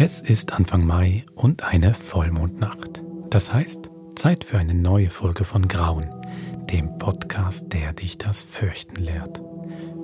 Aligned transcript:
Es 0.00 0.20
ist 0.20 0.52
Anfang 0.52 0.86
Mai 0.86 1.24
und 1.34 1.64
eine 1.64 1.92
Vollmondnacht. 1.92 3.02
Das 3.30 3.52
heißt, 3.52 3.90
Zeit 4.14 4.44
für 4.44 4.56
eine 4.56 4.72
neue 4.72 5.10
Folge 5.10 5.42
von 5.42 5.66
Grauen, 5.66 6.08
dem 6.70 7.00
Podcast, 7.00 7.72
der 7.72 7.94
dich 7.94 8.16
das 8.16 8.44
Fürchten 8.44 8.94
lehrt. 8.94 9.42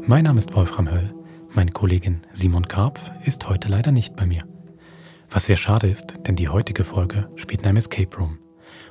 Mein 0.00 0.24
Name 0.24 0.40
ist 0.40 0.52
Wolfram 0.52 0.90
Höll. 0.90 1.14
Meine 1.52 1.70
Kollegin 1.70 2.22
Simon 2.32 2.66
Karpf 2.66 3.12
ist 3.24 3.48
heute 3.48 3.68
leider 3.68 3.92
nicht 3.92 4.16
bei 4.16 4.26
mir. 4.26 4.42
Was 5.30 5.46
sehr 5.46 5.56
schade 5.56 5.88
ist, 5.88 6.26
denn 6.26 6.34
die 6.34 6.48
heutige 6.48 6.82
Folge 6.82 7.30
spielt 7.36 7.60
in 7.60 7.68
einem 7.68 7.76
Escape 7.76 8.16
Room. 8.16 8.40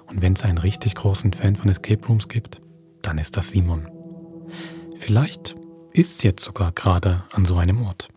Und 0.07 0.21
wenn 0.21 0.31
es 0.31 0.45
einen 0.45 0.57
richtig 0.57 0.95
großen 0.95 1.33
Fan 1.33 1.57
von 1.57 1.69
Escape 1.69 2.07
Rooms 2.07 2.29
gibt, 2.29 2.61
dann 3.01 3.17
ist 3.17 3.35
das 3.35 3.49
Simon. 3.49 3.89
Vielleicht 4.99 5.57
ist 5.91 6.15
es 6.15 6.23
jetzt 6.23 6.45
sogar 6.45 6.71
gerade 6.71 7.25
an 7.33 7.43
so 7.43 7.57
einem 7.57 7.85
Ort. 7.85 8.07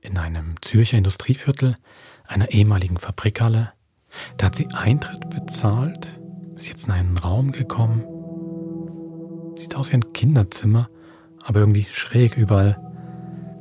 In 0.00 0.16
einem 0.16 0.54
Zürcher 0.62 0.96
Industrieviertel, 0.96 1.76
einer 2.32 2.50
ehemaligen 2.50 2.96
Fabrikhalle. 2.96 3.72
Da 4.36 4.46
hat 4.46 4.56
sie 4.56 4.68
Eintritt 4.68 5.30
bezahlt, 5.30 6.20
ist 6.56 6.68
jetzt 6.68 6.86
in 6.86 6.92
einen 6.92 7.18
Raum 7.18 7.52
gekommen. 7.52 8.04
Sieht 9.56 9.76
aus 9.76 9.90
wie 9.90 9.96
ein 9.96 10.12
Kinderzimmer, 10.12 10.88
aber 11.42 11.60
irgendwie 11.60 11.86
schräg 11.90 12.36
überall. 12.36 12.80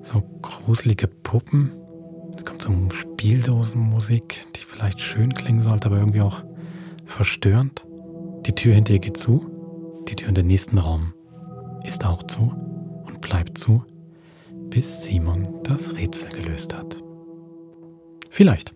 So 0.03 0.21
gruselige 0.41 1.07
Puppen. 1.07 1.71
Es 2.35 2.45
kommt 2.45 2.61
so 2.61 2.71
Spieldosenmusik, 2.89 4.47
die 4.55 4.61
vielleicht 4.61 4.99
schön 4.99 5.33
klingen 5.33 5.61
sollte, 5.61 5.87
aber 5.87 5.97
irgendwie 5.97 6.21
auch 6.21 6.43
verstörend. 7.05 7.85
Die 8.45 8.53
Tür 8.53 8.73
hinter 8.73 8.93
ihr 8.93 8.99
geht 8.99 9.17
zu. 9.17 10.03
Die 10.07 10.15
Tür 10.15 10.29
in 10.29 10.35
den 10.35 10.47
nächsten 10.47 10.77
Raum 10.77 11.13
ist 11.83 12.05
auch 12.05 12.23
zu 12.23 12.51
und 13.05 13.21
bleibt 13.21 13.57
zu, 13.57 13.83
bis 14.69 15.03
Simon 15.03 15.61
das 15.63 15.95
Rätsel 15.95 16.29
gelöst 16.29 16.75
hat. 16.75 17.03
Vielleicht. 18.31 18.73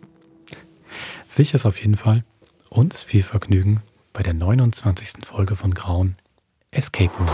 Sicher 1.30 1.56
ist 1.56 1.66
auf 1.66 1.80
jeden 1.80 1.95
Fall 1.95 2.25
uns 2.70 3.03
viel 3.03 3.23
Vergnügen 3.23 3.81
bei 4.11 4.22
der 4.22 4.34
29. 4.34 5.25
Folge 5.25 5.56
von 5.56 5.73
Grauen 5.73 6.17
Escape 6.72 7.17
Room. 7.17 7.30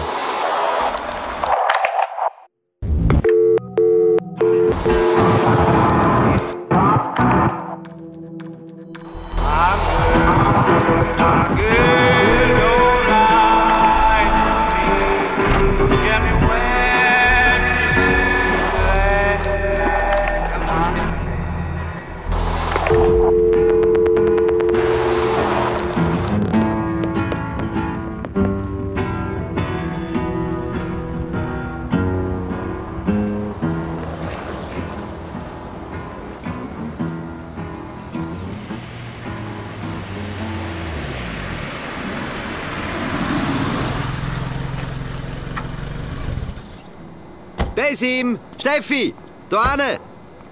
Steffi, 48.71 49.13
da 49.49 49.71
hinten. 49.71 49.99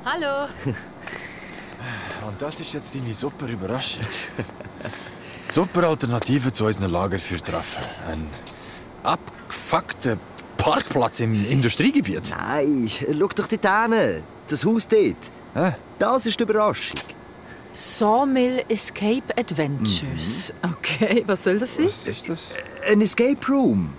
Hallo. 0.03 0.47
Und 2.27 2.41
das 2.41 2.59
ist 2.59 2.73
jetzt 2.73 2.93
deine 2.93 3.13
super 3.13 3.47
Überraschung. 3.47 4.03
super 5.53 5.87
Alternative 5.87 6.51
zu 6.51 6.65
unseren 6.65 6.91
Lagerfeuertreffen. 6.91 7.81
Ein 8.09 8.27
abgefuckter 9.03 10.17
Parkplatz 10.57 11.21
im 11.21 11.45
Industriegebiet. 11.45 12.31
Nein, 12.31 12.89
schau 12.89 13.27
doch 13.27 13.47
dort 13.47 13.49
hinten. 13.51 14.23
Das 14.49 14.65
Haus 14.65 14.87
dort. 14.87 15.15
Hä? 15.53 15.75
Das 15.97 16.25
ist 16.25 16.37
die 16.39 16.43
Überraschung. 16.43 16.99
Sawmill 17.71 18.65
Escape 18.67 19.37
Adventures. 19.37 20.53
Okay, 20.61 21.23
was 21.25 21.45
soll 21.45 21.57
das 21.57 21.75
sein? 21.75 21.85
Was 21.85 22.07
ist 22.07 22.27
das? 22.27 22.53
Ein 22.85 22.99
Escape 22.99 23.47
Room. 23.47 23.93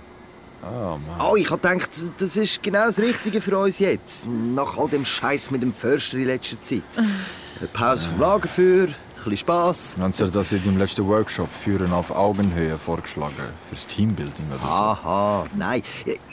Oh 0.63 0.97
Mann. 1.07 1.31
Oh, 1.31 1.35
ich 1.35 1.49
habe 1.49 1.61
gedacht, 1.61 1.89
das 2.19 2.37
ist 2.37 2.61
genau 2.61 2.85
das 2.85 2.99
Richtige 2.99 3.41
für 3.41 3.57
uns 3.57 3.79
jetzt. 3.79 4.27
Nach 4.27 4.77
all 4.77 4.89
dem 4.89 5.05
Scheiß 5.05 5.51
mit 5.51 5.61
dem 5.61 5.73
Förster 5.73 6.17
in 6.17 6.25
letzter 6.25 6.61
Zeit. 6.61 6.83
Eine 6.97 7.67
Pause 7.73 8.07
vom 8.07 8.19
Lagerfeuer, 8.19 8.87
ein 8.87 8.95
bisschen 9.17 9.37
Spass. 9.37 9.95
Haben 9.99 10.13
Sie 10.13 10.29
das 10.29 10.51
in 10.51 10.63
deinem 10.63 10.77
letzten 10.77 11.07
Workshop 11.07 11.49
Führen 11.51 11.91
auf 11.93 12.11
Augenhöhe 12.11 12.77
vorgeschlagen? 12.77 13.33
Fürs 13.69 13.87
Teambuilding 13.87 14.45
oder 14.49 14.59
so? 14.59 14.67
Aha, 14.67 15.45
nein. 15.55 15.81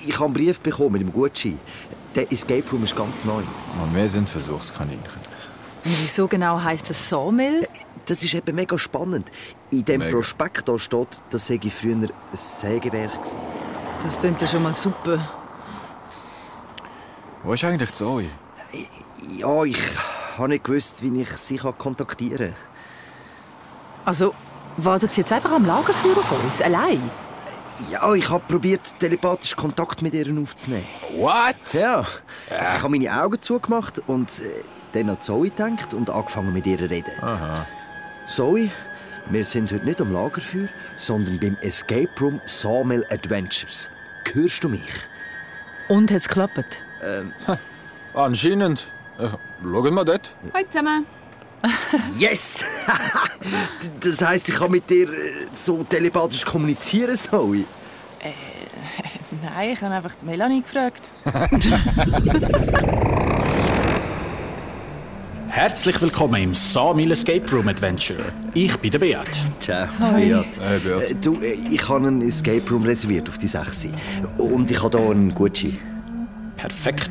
Ich 0.07 0.15
habe 0.15 0.27
einen 0.27 0.35
Brief 0.35 0.61
bekommen 0.61 0.93
mit 0.93 1.03
dem 1.03 1.13
Gutschein. 1.13 1.59
Der 2.15 2.31
Escape 2.33 2.65
Room 2.71 2.85
ist 2.85 2.97
ganz 2.97 3.25
neu. 3.25 3.43
Und 3.83 3.95
wir 3.95 4.09
sind 4.09 4.29
Versuchskaninchen. 4.29 5.29
Wieso 5.85 6.27
genau 6.27 6.61
heißt 6.61 6.91
das 6.91 7.09
Sawmill? 7.09 7.67
Das 8.07 8.23
ist 8.23 8.35
eben 8.35 8.55
mega 8.55 8.79
spannend. 8.79 9.31
In 9.71 9.85
dem 9.85 10.01
Mega. 10.01 10.17
Prospekt 10.17 10.69
da 10.69 10.79
steht, 10.79 11.21
das 11.31 11.47
sei 11.47 11.61
früher 11.71 11.95
ein 11.95 12.11
Sägewerk. 12.33 13.13
gewesen. 13.13 13.68
Das 14.03 14.19
klingt 14.19 14.41
ja 14.41 14.49
schon 14.49 14.63
mal 14.63 14.75
super. 14.75 15.19
Wo 17.43 17.53
ist 17.53 17.65
eigentlich 17.65 17.93
Zoe? 17.95 18.27
Ja, 19.37 19.65
ich 19.65 19.79
habe 20.37 20.49
nicht 20.49 20.65
gewusst, 20.65 21.03
wie 21.03 21.23
ich 21.23 21.31
sie 21.37 21.59
kontaktieren 21.59 22.55
kann. 22.55 22.69
Also, 24.05 24.35
wartet 24.77 25.15
sie 25.15 25.21
jetzt 25.23 25.33
einfach 25.33 25.53
am 25.53 25.67
Lagerfeuer 25.67 26.17
auf 26.17 26.45
uns, 26.45 26.63
allein? 26.63 27.11
Ja, 27.91 28.13
ich 28.15 28.29
habe 28.29 28.43
probiert, 28.49 28.99
telepathisch 28.99 29.55
Kontakt 29.55 30.03
mit 30.03 30.15
ihr 30.15 30.27
aufzunehmen. 30.41 30.87
What? 31.17 31.57
Ja, 31.73 32.07
ich 32.49 32.83
habe 32.83 32.89
meine 32.89 33.23
Augen 33.23 33.41
zugemacht 33.41 34.03
und 34.07 34.41
äh, 34.41 34.65
dann 34.93 35.11
an 35.11 35.21
Zoe 35.21 35.51
gedacht 35.51 35.95
und 35.95 36.11
angefangen 36.11 36.53
mit 36.53 36.67
ihr 36.67 36.79
zu 36.79 36.91
reden. 36.91 37.13
Aha. 37.23 37.67
Zoe, 38.27 38.71
wir 39.31 39.45
sind 39.45 39.73
heute 39.73 39.85
nicht 39.85 40.01
am 40.01 40.13
Lagerfeuer, 40.13 40.69
sondern 40.97 41.39
beim 41.39 41.57
Escape 41.61 42.09
Room 42.21 42.41
Sawmill 42.47 43.05
Adventures. 43.11 43.91
Hörst 44.33 44.65
du 44.65 44.69
mich? 44.69 44.81
Und 45.89 46.11
hat's 46.11 46.29
geklappt? 46.29 46.81
Anscheinend. 48.15 48.87
Äh, 49.19 49.29
schauen 49.63 49.95
wir 49.95 50.05
dort. 50.05 50.35
Hallo 50.55 50.67
zusammen. 50.71 51.07
Yes! 52.19 52.65
das 54.01 54.23
heisst, 54.23 54.49
ich 54.49 54.55
kann 54.55 54.71
mit 54.71 54.89
dir 54.89 55.09
äh, 55.09 55.47
so 55.53 55.83
telepathisch 55.83 56.45
kommunizieren, 56.45 57.17
Zoe? 57.17 57.65
Nein, 59.43 59.71
ich 59.71 59.83
habe 59.83 59.95
einfach 59.95 60.15
die 60.15 60.25
Melanie 60.25 60.63
gefragt. 60.63 61.11
Herzlich 65.59 66.01
willkommen 66.01 66.41
im 66.41 66.55
Sawmill 66.55 67.11
Escape 67.11 67.51
Room 67.51 67.67
Adventure. 67.67 68.21
Ich 68.55 68.77
bin 68.77 68.93
der 68.93 69.01
Beat. 69.01 69.27
Ciao, 69.59 69.89
Beat. 69.99 70.15
Hey, 70.15 70.29
Beat. 70.29 71.11
Äh, 71.11 71.15
Du, 71.17 71.35
äh, 71.41 71.59
ich 71.69 71.89
habe 71.89 72.07
einen 72.07 72.23
Escape 72.23 72.63
Room 72.71 72.85
reserviert 72.85 73.29
auf 73.29 73.39
die 73.39 73.49
6. 73.49 73.89
Und 74.39 74.71
ich 74.71 74.81
habe 74.81 74.97
hier 74.97 75.11
einen 75.11 75.35
Gutschein. 75.35 75.77
Perfekt. 76.57 77.11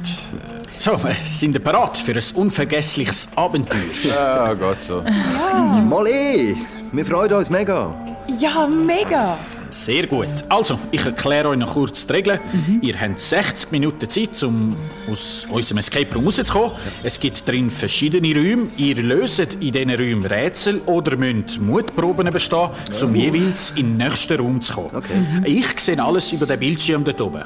So, 0.78 0.94
äh, 0.94 1.14
sind 1.26 1.56
ihr 1.56 1.62
bereit 1.62 1.98
für 1.98 2.14
ein 2.14 2.24
unvergessliches 2.36 3.28
Abenteuer? 3.36 3.82
Ja, 4.16 4.54
geht 4.54 4.82
so. 4.82 5.04
Mal 5.04 6.08
eh! 6.08 6.56
Wir 6.94 7.06
freuen 7.06 7.34
uns 7.34 7.50
mega. 7.50 7.94
Ja, 8.30 8.66
mega! 8.66 9.40
Sehr 9.70 10.08
gut. 10.08 10.28
Also, 10.50 10.80
ich 10.92 11.06
erkläre 11.06 11.50
euch 11.50 11.58
noch 11.58 11.74
kurz 11.74 12.06
die 12.08 12.14
Regeln. 12.14 12.40
Ihr 12.82 13.00
habt 13.00 13.20
60 13.20 13.72
Minuten 13.72 14.10
Zeit, 14.10 14.42
um 14.44 14.76
aus 15.12 15.46
unserem 15.50 15.80
Escape 15.80 16.14
Room 16.16 16.26
rauszukommen. 16.26 16.72
Es 17.04 17.20
gibt 17.20 17.48
drin 17.48 17.70
verschiedene 17.70 18.34
Räume. 18.36 18.68
Ihr 18.78 18.96
löst 19.02 19.40
in 19.40 19.72
diesen 19.72 19.92
Räumen 19.92 20.26
Rätsel 20.26 20.82
oder 20.86 21.16
müsst 21.18 21.60
Mutproben 21.60 22.32
bestehen, 22.32 22.70
um 23.04 23.16
jeweils 23.16 23.72
in 23.72 23.98
den 23.98 24.08
nächsten 24.08 24.40
Raum 24.40 24.62
zu 24.62 24.74
kommen. 24.74 25.44
Ich 25.46 25.80
sehe 25.80 26.02
alles 26.04 26.32
über 26.32 26.46
den 26.46 26.60
Bildschirm 26.60 27.04
dort 27.04 27.22
oben. 27.22 27.44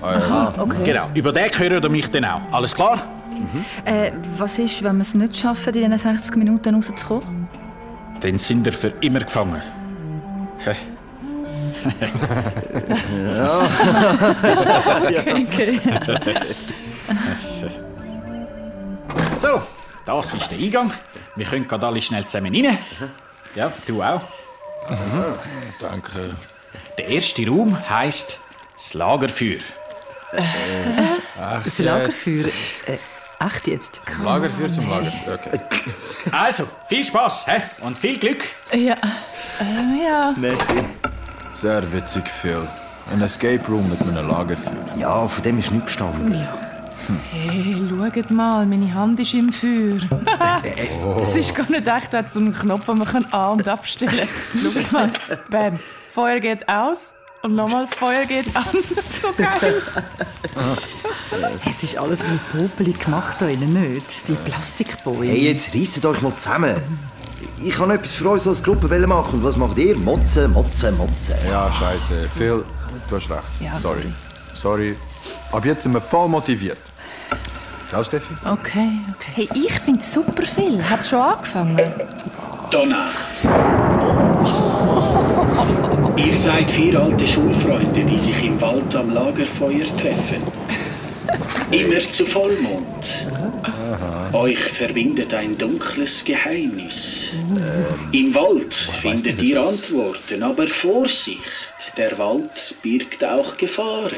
Ah, 0.00 0.52
ja. 0.56 0.64
Genau, 0.84 1.10
über 1.14 1.32
den 1.32 1.50
hört 1.58 1.84
ihr 1.84 1.90
mich 1.90 2.08
dann 2.10 2.24
auch. 2.24 2.40
Alles 2.52 2.74
klar? 2.74 3.02
Äh, 3.84 4.12
was 4.36 4.58
ist, 4.58 4.82
wenn 4.82 4.96
wir 4.96 5.02
es 5.02 5.14
nicht 5.14 5.36
schaffen, 5.36 5.74
in 5.74 5.90
diesen 5.90 5.98
60 5.98 6.36
Minuten 6.36 6.74
rauszukommen? 6.74 7.48
Dann 8.20 8.38
sind 8.38 8.66
ihr 8.66 8.72
für 8.72 8.92
immer 9.00 9.20
gefangen. 9.20 9.62
Hä? 11.88 12.08
Okay. 15.42 15.80
So, 19.36 19.62
das 20.04 20.34
ist 20.34 20.50
der 20.50 20.58
Eingang. 20.58 20.92
Wir 21.36 21.46
können 21.46 21.68
gerade 21.68 21.86
alle 21.86 22.00
schnell 22.00 22.24
zusammen 22.24 22.54
rein. 22.54 22.78
Ja, 23.54 23.72
du 23.86 24.02
auch. 24.02 24.20
Danke. 25.80 26.34
Der 26.98 27.08
erste 27.08 27.46
Raum 27.46 27.78
heisst 27.88 28.40
das 28.74 28.94
Lagerfeuer. 28.94 29.58
Ach, 31.40 31.62
Das 31.64 31.78
Lagerfeuer. 31.78 32.46
Äh, 32.86 32.98
Echt 33.46 33.66
jetzt? 33.68 34.00
Lagerfeuer 34.22 34.68
zum 34.68 34.90
Lagerfeuer. 34.90 35.38
Okay. 35.44 35.60
Also, 36.32 36.68
viel 36.88 37.04
Spaß 37.04 37.46
hä? 37.46 37.62
und 37.80 37.96
viel 37.96 38.18
Glück. 38.18 38.44
Ja. 38.72 38.94
Äh, 39.60 40.04
ja. 40.04 40.34
Merci. 40.36 40.74
Sehr 41.60 41.92
witzig, 41.92 42.28
Phil. 42.28 42.68
Ein 43.10 43.20
Escape 43.20 43.66
Room 43.66 43.90
mit 43.90 44.00
einem 44.00 44.28
Lagerfeuer. 44.28 44.76
Ja, 44.96 45.26
von 45.26 45.42
dem 45.42 45.58
ist 45.58 45.72
nichts 45.72 45.86
gestanden. 45.86 46.46
Hey, 47.32 47.76
schaut 47.88 48.30
mal, 48.30 48.64
meine 48.64 48.94
Hand 48.94 49.18
ist 49.18 49.34
im 49.34 49.52
Feuer. 49.52 49.98
Es 51.28 51.34
ist 51.34 51.54
gar 51.56 51.68
nicht 51.68 51.88
echt, 51.88 52.14
da 52.14 52.18
hat 52.18 52.30
so 52.30 52.38
einen 52.38 52.52
Knopf, 52.54 52.86
den 52.86 52.98
man 52.98 53.08
kann 53.08 53.24
an- 53.32 53.58
und 53.58 53.66
abstellen 53.66 54.12
kann. 54.16 54.28
Schaut 54.72 54.92
mal. 54.92 55.10
Bam. 55.50 55.80
Feuer 56.12 56.38
geht 56.38 56.68
aus 56.68 57.14
und 57.42 57.56
nochmal 57.56 57.88
Feuer 57.88 58.24
geht 58.24 58.54
an. 58.54 58.64
so 59.20 59.28
geil. 59.36 59.82
Es 61.68 61.82
ist 61.82 61.98
alles 61.98 62.20
wie 62.20 62.56
popelig 62.56 63.00
gemacht 63.00 63.36
da 63.40 63.48
innen, 63.48 63.72
nicht? 63.72 64.28
Die 64.28 64.34
Plastikboje. 64.34 65.30
Hey, 65.30 65.48
jetzt 65.48 65.74
reisset 65.74 66.06
euch 66.06 66.22
mal 66.22 66.34
zusammen. 66.36 66.76
Ich 67.62 67.74
kann 67.74 67.90
etwas 67.90 68.14
für 68.14 68.28
uns 68.28 68.46
als 68.46 68.62
Gruppe 68.62 68.86
machen. 69.06 69.38
Und 69.38 69.44
was 69.44 69.56
macht 69.56 69.78
ihr? 69.78 69.96
Motzen, 69.96 70.52
motzen, 70.52 70.96
motzen. 70.96 71.34
Ja, 71.48 71.70
scheiße. 71.72 72.28
Phil, 72.36 72.64
du 73.08 73.16
hast 73.16 73.30
recht. 73.30 73.42
Ja, 73.60 73.76
sorry. 73.76 74.12
sorry. 74.54 74.96
Ab 75.52 75.64
jetzt 75.64 75.82
sind 75.82 75.94
wir 75.94 76.00
voll 76.00 76.28
motiviert. 76.28 76.78
Ciao, 77.88 78.04
Steffi. 78.04 78.34
Okay, 78.44 78.90
okay. 79.14 79.32
Hey, 79.34 79.48
ich 79.54 79.72
finde 79.80 80.00
es 80.00 80.12
super 80.12 80.42
viel. 80.42 80.82
Hat 80.82 81.04
schon 81.04 81.20
angefangen? 81.20 81.80
Donna. 82.70 83.08
Ihr 86.16 86.40
seid 86.42 86.70
vier 86.70 87.00
alte 87.00 87.26
Schulfreunde, 87.26 88.04
die 88.04 88.18
sich 88.18 88.44
im 88.44 88.60
Wald 88.60 88.94
am 88.94 89.10
Lagerfeuer 89.10 89.86
treffen. 89.96 90.42
Immer 91.70 92.00
zu 92.12 92.26
Vollmond. 92.26 92.86
Euch 94.32 94.58
verbindet 94.76 95.34
ein 95.34 95.56
dunkles 95.56 96.24
Geheimnis. 96.24 97.30
Im 98.12 98.34
Wald 98.34 98.74
findet 99.02 99.40
ihr 99.40 99.60
Antworten, 99.60 100.42
aber 100.42 100.66
Vorsicht, 100.68 101.40
der 101.96 102.16
Wald 102.18 102.50
birgt 102.82 103.24
auch 103.24 103.56
Gefahren. 103.56 104.12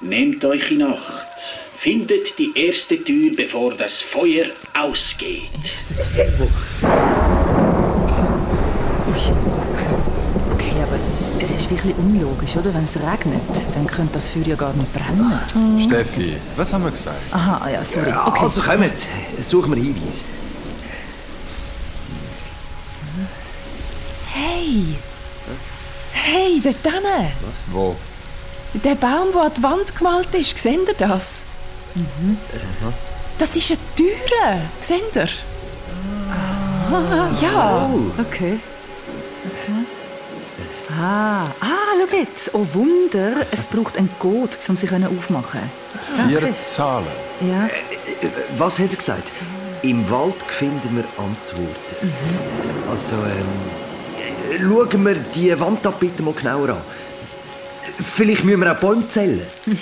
Nehmt 0.00 0.44
euch 0.44 0.70
in 0.70 0.82
Acht. 0.82 1.26
Findet 1.78 2.38
die 2.38 2.52
erste 2.54 3.02
Tür, 3.02 3.32
bevor 3.36 3.74
das 3.74 4.00
Feuer 4.00 4.46
ausgeht. 4.74 5.48
Okay, 10.52 10.72
aber 10.82 10.98
es 11.74 11.80
ist 11.80 11.86
wirklich 11.86 11.96
unlogisch, 11.96 12.56
oder? 12.56 12.74
Wenn 12.74 12.84
es 12.84 12.96
regnet, 12.96 13.42
dann 13.74 13.86
könnte 13.86 14.14
das 14.14 14.28
Feuer 14.28 14.46
ja 14.46 14.56
gar 14.56 14.72
nicht 14.74 14.92
brennen. 14.92 15.80
Steffi, 15.80 16.36
was 16.56 16.72
haben 16.72 16.84
wir 16.84 16.90
gesagt? 16.90 17.16
Aha, 17.32 17.68
ja, 17.70 17.84
sorry. 17.84 18.12
Okay. 18.26 18.40
Also 18.42 18.60
kommt, 18.60 18.92
suchen 19.38 19.74
wir 19.74 19.82
Hinweis. 19.82 20.26
Hey! 24.32 24.96
Hey, 26.12 26.60
dort 26.62 26.76
hinten. 26.82 27.32
Wo? 27.70 27.96
Der 28.74 28.94
Baum, 28.94 29.28
der 29.32 29.42
an 29.42 29.52
die 29.56 29.62
Wand 29.62 29.96
gemalt 29.96 30.34
ist, 30.34 30.58
seht 30.58 30.88
ihr 30.88 30.94
das? 30.94 31.42
Das 33.38 33.56
ist 33.56 33.70
eine 33.70 33.78
Türe. 33.96 34.62
Seht 34.80 35.14
ihr? 35.14 35.28
Ah, 36.30 37.28
ja. 37.40 37.90
Okay. 38.18 38.58
Ah, 41.00 41.44
ah, 41.60 41.66
schau 42.10 42.16
jetzt. 42.16 42.50
Oh 42.54 42.66
Wunder, 42.74 43.32
es 43.50 43.66
braucht 43.66 43.96
einen 43.96 44.10
Code, 44.18 44.52
um 44.68 44.76
sie 44.76 44.88
aufmachen 44.88 45.60
zu 46.16 46.28
Vier 46.28 46.38
können. 46.38 46.56
Zahlen. 46.66 47.06
Ja, 47.40 47.68
Was 48.58 48.78
hat 48.78 48.90
er 48.90 48.96
gesagt? 48.96 49.40
Im 49.82 50.08
Wald 50.10 50.42
finden 50.46 50.96
wir 50.96 51.04
Antworten. 51.16 52.12
Also, 52.90 53.14
ähm, 53.16 54.60
schauen 54.60 55.04
wir 55.04 55.14
die 55.14 55.58
Wandtapete 55.58 56.22
mal 56.22 56.34
genauer 56.34 56.70
an. 56.70 56.82
Vielleicht 57.98 58.44
müssen 58.44 58.60
wir 58.60 58.72
auch 58.72 58.76
Bäume 58.78 59.06
zählen. 59.08 59.42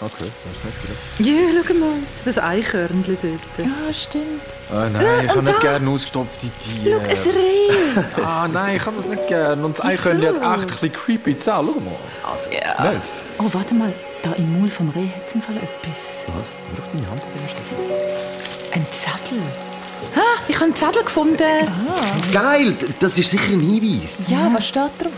Okay, 0.00 0.30
das 0.44 0.56
ist 0.56 1.18
nicht 1.18 1.28
ja 1.28 1.64
schau 1.66 1.74
mal. 1.74 1.96
Das 2.24 2.38
Eichhörnchen 2.38 3.18
dort. 3.20 3.66
Ja, 3.66 3.92
stimmt. 3.92 4.42
Ah, 4.72 4.88
nein, 4.88 5.24
ich 5.24 5.30
habe 5.30 5.42
nicht 5.42 5.60
gerne 5.60 5.90
ausgestopfte 5.90 6.46
Tiere. 6.62 7.00
Ein 7.00 7.08
Reh. 7.16 8.22
Ah, 8.24 8.46
nein, 8.46 8.76
ich 8.76 8.86
habe 8.86 8.96
das 8.96 9.06
nicht 9.06 9.26
gerne. 9.26 9.64
Und 9.64 9.76
das 9.76 9.84
Eichhörnchen 9.84 10.40
hat 10.40 10.60
echt 10.60 10.70
ein 10.70 10.78
bisschen 10.78 10.92
creepy 10.92 11.36
Zahlen. 11.36 11.70
Schau 11.74 11.80
mal. 11.80 11.96
Also, 12.30 12.48
Nicht? 12.50 13.10
Oh, 13.40 13.46
warte 13.52 13.74
mal. 13.74 13.92
Da 14.22 14.32
im 14.34 14.60
Maul 14.60 14.70
vom 14.70 14.88
Reh 14.90 15.08
hat 15.16 15.26
es 15.26 15.34
im 15.34 15.42
Fall 15.42 15.56
etwas. 15.56 16.22
was? 16.28 16.34
Hör 16.36 16.78
auf 16.78 16.88
deine 16.92 17.10
Hand 17.10 17.22
an 17.22 18.74
Ein 18.74 18.86
Zettel. 18.92 19.42
Ah, 20.14 20.20
ich 20.46 20.54
habe 20.54 20.66
einen 20.66 20.76
Zettel 20.76 21.02
gefunden. 21.02 21.38
Geil, 22.32 22.72
das 23.00 23.18
ist 23.18 23.30
sicher 23.30 23.50
ein 23.52 23.60
Hinweis. 23.60 24.28
Ja, 24.28 24.48
was 24.54 24.68
steht 24.68 24.92
drauf? 25.00 25.12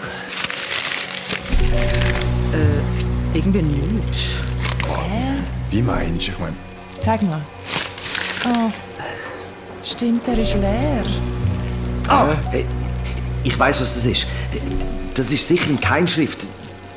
Irgendwie 3.32 3.62
nichts. 3.62 4.18
Wie 5.70 5.82
meinst 5.82 6.28
du? 6.28 6.32
Ich 6.32 6.38
meine, 6.38 6.56
Zeig 7.02 7.22
mal. 7.22 7.40
Oh. 8.46 8.70
Stimmt, 9.82 10.26
der 10.26 10.38
ist 10.38 10.54
leer. 10.54 11.04
Ah, 12.08 12.26
äh, 12.52 12.64
ich 13.44 13.58
weiß, 13.58 13.80
was 13.80 13.94
das 13.94 14.04
ist. 14.04 14.26
Das 15.14 15.30
ist 15.30 15.46
sicher 15.46 15.70
in 15.70 15.80
Keimschrift. 15.80 16.38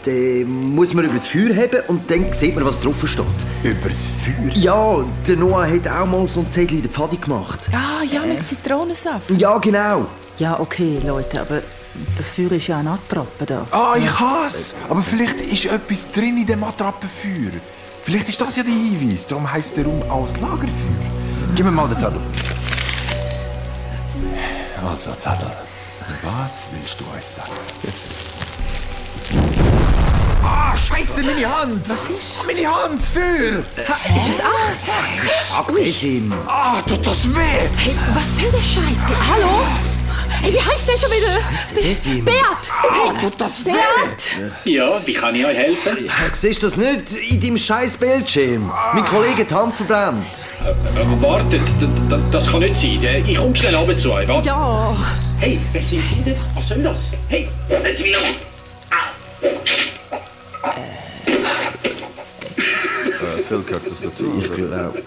Da 0.06 0.12
muss 0.46 0.94
man 0.94 1.06
über 1.06 1.14
das 1.14 1.28
Feuer 1.28 1.56
haben 1.56 1.80
und 1.88 2.12
dann 2.12 2.34
sieht 2.34 2.56
man, 2.56 2.66
was 2.66 2.82
drauf 2.82 3.08
steht. 3.08 3.24
übers 3.64 4.08
Feuer. 4.08 4.52
Ja, 4.54 5.06
der 5.26 5.38
Noah 5.38 5.66
hat 5.66 5.88
auch 5.88 6.06
mal 6.06 6.28
so 6.28 6.42
ein 6.42 6.52
Zettel 6.52 6.78
in 6.78 6.84
der 6.84 6.92
Pfadi 6.92 7.16
gemacht. 7.16 7.70
Ah, 7.72 8.04
ja, 8.04 8.26
mit 8.26 8.46
Zitronensaft. 8.46 9.30
Ja, 9.38 9.58
genau. 9.60 10.08
Ja, 10.38 10.60
okay, 10.60 11.00
Leute, 11.06 11.40
aber 11.40 11.62
das 12.18 12.32
Feuer 12.32 12.52
ist 12.54 12.68
ja 12.68 12.78
eine 12.78 12.92
Attrappe 12.92 13.46
da. 13.46 13.66
Ah, 13.72 13.96
ich 13.98 14.20
hasse 14.20 14.76
Aber 14.90 15.02
vielleicht 15.02 15.40
ist 15.42 15.66
etwas 15.66 16.12
drin 16.12 16.38
in 16.38 16.46
dem 16.46 16.64
Attrappenfeuer. 16.64 17.52
Vielleicht 18.04 18.30
ist 18.30 18.42
das 18.42 18.56
ja 18.56 18.64
der 18.64 18.74
Hinweis. 18.74 19.26
Darum 19.28 19.50
heisst 19.52 19.78
der 19.78 19.86
Raum 19.86 20.02
aus 20.10 20.32
Lagerfeuer. 20.40 21.12
Gib 21.56 21.66
mir 21.66 21.72
mal 21.72 21.88
den 21.88 21.98
Zettel. 21.98 22.20
Also, 24.86 25.12
Zettel. 25.14 25.52
Was 26.24 26.66
willst 26.72 27.00
du 27.00 27.06
uns 27.06 27.36
sagen? 27.36 27.52
Ah, 30.46 30.76
Scheiße, 30.76 31.24
meine 31.24 31.46
Hand! 31.48 31.90
Was 31.90 32.10
ist? 32.10 32.38
Meine 32.46 32.68
Hand, 32.68 33.02
Feuer! 33.02 33.60
Ist 33.60 34.30
es 34.30 34.40
acht? 34.42 35.58
Ab 35.58 35.72
Besim. 35.74 36.34
Ah, 36.46 36.82
tut 36.82 37.08
das 37.08 37.34
weh! 37.34 37.70
Hey, 37.78 37.96
was 38.14 38.36
soll 38.36 38.52
der 38.52 38.58
Scheiß? 38.62 38.98
Hey, 39.08 39.16
hallo? 39.16 39.64
Hey, 40.42 40.54
wie 40.54 40.60
heißt 40.60 40.90
der 40.90 40.98
schon 40.98 41.10
wieder? 41.12 41.40
Besim. 41.90 42.26
Beat! 42.26 42.36
Ah, 42.82 43.14
tut 43.20 43.34
das 43.40 43.66
weh! 43.66 43.72
Ja, 44.66 45.00
wie 45.06 45.14
kann 45.14 45.34
ich 45.36 45.46
euch 45.46 45.56
helfen? 45.58 46.10
Siehst 46.34 46.62
du 46.64 46.68
das 46.68 46.78
nicht 46.78 47.14
in 47.32 47.40
deinem 47.40 47.58
scheiß 47.58 47.96
Bildschirm? 47.96 48.72
Mein 48.94 49.06
Kollege 49.06 49.42
hat 49.44 49.52
die 49.52 49.56
Hand 49.56 49.76
verbrannt. 49.76 50.50
Äh, 50.96 51.22
wartet, 51.22 51.62
d- 51.62 51.86
d- 52.10 52.22
das 52.32 52.46
kann 52.48 52.60
nicht 52.60 52.76
sein. 52.76 53.04
Äh, 53.04 53.20
Ich 53.32 53.38
komme 53.38 53.56
schnell 53.56 53.76
runter 53.76 53.96
zu 53.98 54.12
euch. 54.12 54.28
Warte. 54.28 54.48
Ja. 54.48 54.96
Hey, 55.40 55.60
wer 55.72 55.82
sind 55.82 56.02
Sie 56.10 56.22
denn? 56.26 56.36
Was 56.56 56.68
soll 56.68 56.84
das? 56.84 56.98
Hey, 57.30 57.48
Sie 57.98 58.04
mich 58.04 58.12
noch. 58.14 58.22
Äh, 59.42 61.03
Phil 63.48 63.62
gehört 63.64 63.90
das 63.90 64.02
dazu. 64.02 64.34
Ich 64.40 64.52
glaube. 64.54 65.02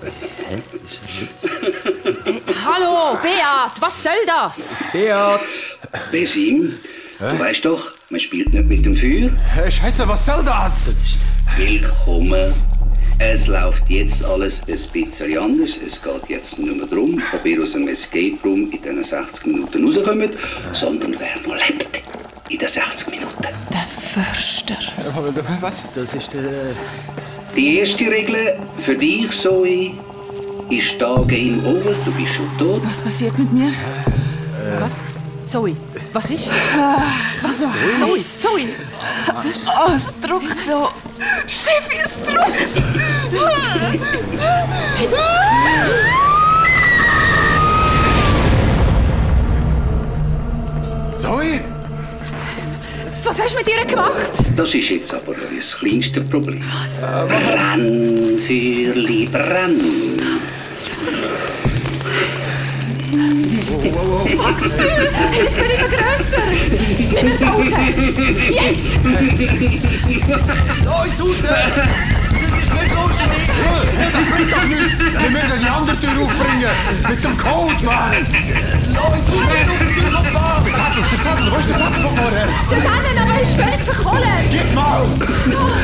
Hä? 0.49 0.59
Ist 0.85 1.02
das 1.02 1.21
nicht? 1.21 2.37
Hallo, 2.64 3.19
Beat, 3.23 3.81
was 3.81 4.02
soll 4.02 4.12
das? 4.26 4.85
Beat! 4.93 5.62
Besim, 6.11 6.78
du 7.19 7.38
weißt 7.38 7.64
doch, 7.64 7.90
man 8.11 8.21
spielt 8.21 8.52
nicht 8.52 8.69
mit 8.69 8.85
dem 8.85 8.97
Feuer. 8.97 9.31
Hey, 9.55 9.71
Scheiße, 9.71 10.07
was 10.07 10.26
soll 10.26 10.45
das? 10.45 11.19
Willkommen. 11.57 12.55
Es 13.19 13.47
läuft 13.47 13.88
jetzt 13.88 14.23
alles 14.23 14.61
ein 14.69 14.76
bisschen 14.93 15.38
anders. 15.38 15.71
Es 15.87 16.02
geht 16.02 16.28
jetzt 16.28 16.59
nicht 16.59 16.76
mehr 16.76 16.87
darum, 16.87 17.23
ob 17.33 17.47
ihr 17.47 17.62
aus 17.62 17.73
dem 17.73 17.88
Escape 17.88 18.37
Room 18.45 18.71
in 18.71 18.83
diesen 18.83 19.02
60 19.02 19.47
Minuten 19.47 19.87
rauskommt, 19.87 20.35
sondern 20.75 21.16
wer 21.19 21.40
noch 21.40 21.57
lebt 21.66 21.87
in 22.50 22.59
den 22.59 22.69
60 22.69 23.09
Minuten. 23.09 23.43
Der 23.43 23.87
Förster. 24.12 24.76
Was? 25.62 25.85
Das 25.95 26.12
ist 26.12 26.33
der. 26.35 26.43
Die 27.57 27.79
erste 27.79 28.05
Regel 28.05 28.59
für 28.85 28.95
dich, 28.95 29.31
Zoe, 29.41 29.93
ist 30.69 31.01
da 31.01 31.17
Game 31.27 31.65
Over. 31.65 31.95
Du 32.05 32.13
bist 32.13 32.35
schon 32.35 32.59
tot. 32.59 32.83
Was 32.85 33.01
passiert 33.01 33.39
mit 33.39 33.51
mir? 33.51 33.73
Was? 34.79 34.97
Zoe, 35.47 35.75
was 36.13 36.29
ist? 36.29 36.51
Also, 37.43 37.65
Zoe, 37.99 38.19
Zoe! 38.19 38.69
oh, 39.67 39.93
es 39.95 40.13
drückt 40.21 40.67
so. 40.67 40.89
Cheffi, 41.47 41.97
es 42.05 42.21
drückt. 42.21 42.83
Zoe? 51.17 51.75
Was 53.26 53.40
hast 53.40 53.54
du 53.54 53.59
mit 53.59 53.66
ihr 53.68 53.85
gemacht? 53.85 54.30
Das 54.56 54.73
ist 54.73 54.88
jetzt 54.88 55.12
aber 55.12 55.35
das 55.35 55.76
kleinste 55.80 56.21
Problem. 56.21 56.62
Was? 56.62 57.00
Brenn, 57.26 58.38
Feuerli, 58.47 59.26
brenn. 59.26 59.80
Wachsgefühl! 64.38 65.11
Es 65.45 65.56
wird 65.56 65.73
immer 65.76 65.88
grösser! 65.88 66.45
Nimm 67.14 67.26
mir 67.28 67.38
Pause! 67.38 67.76
Jetzt! 68.49 68.95
Los, 70.85 71.21
raus! 71.21 71.42
Das 71.42 72.62
ist 72.62 72.73
nicht 72.75 72.92
lustig! 72.95 73.42
Das 74.12 74.25
bringt 74.30 74.52
doch 74.52 74.66
nichts! 74.66 74.99
Wir 74.99 75.30
müssen 75.30 75.59
die 75.61 75.68
andere 75.68 75.97
Tür 75.99 76.23
aufbringen! 76.23 76.75
Mit 77.09 77.25
dem 77.25 77.37
Code, 77.37 77.85
Mann! 77.85 78.86
Los, 78.97 79.05
raus, 79.05 79.25
du 79.26 79.85
Psychopath! 79.87 80.65
Der 80.67 80.75
Zettel, 80.75 81.03
der 81.12 81.21
Zettel, 81.21 81.47
wo 81.53 81.57
ist 81.57 81.69
der 81.69 81.76
Zettel 81.76 82.00
von 82.03 82.15
vorher? 82.17 82.47
Der 82.71 82.79
Rennen, 82.79 83.19
aber 83.23 83.35
er 83.35 83.43
ist 83.43 83.55
völlig 83.55 83.81
verkohlt! 83.85 84.23
Gib 84.50 84.75
mal! 84.75 85.03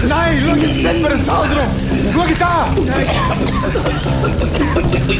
Nein, 0.08 0.42
schau, 0.44 0.56
jetzt 0.56 0.74
sieht 0.76 1.02
man 1.02 1.12
eine 1.12 1.22
Zahl 1.22 1.48
drauf! 1.48 1.72
Schau 2.14 2.24
da! 2.38 2.66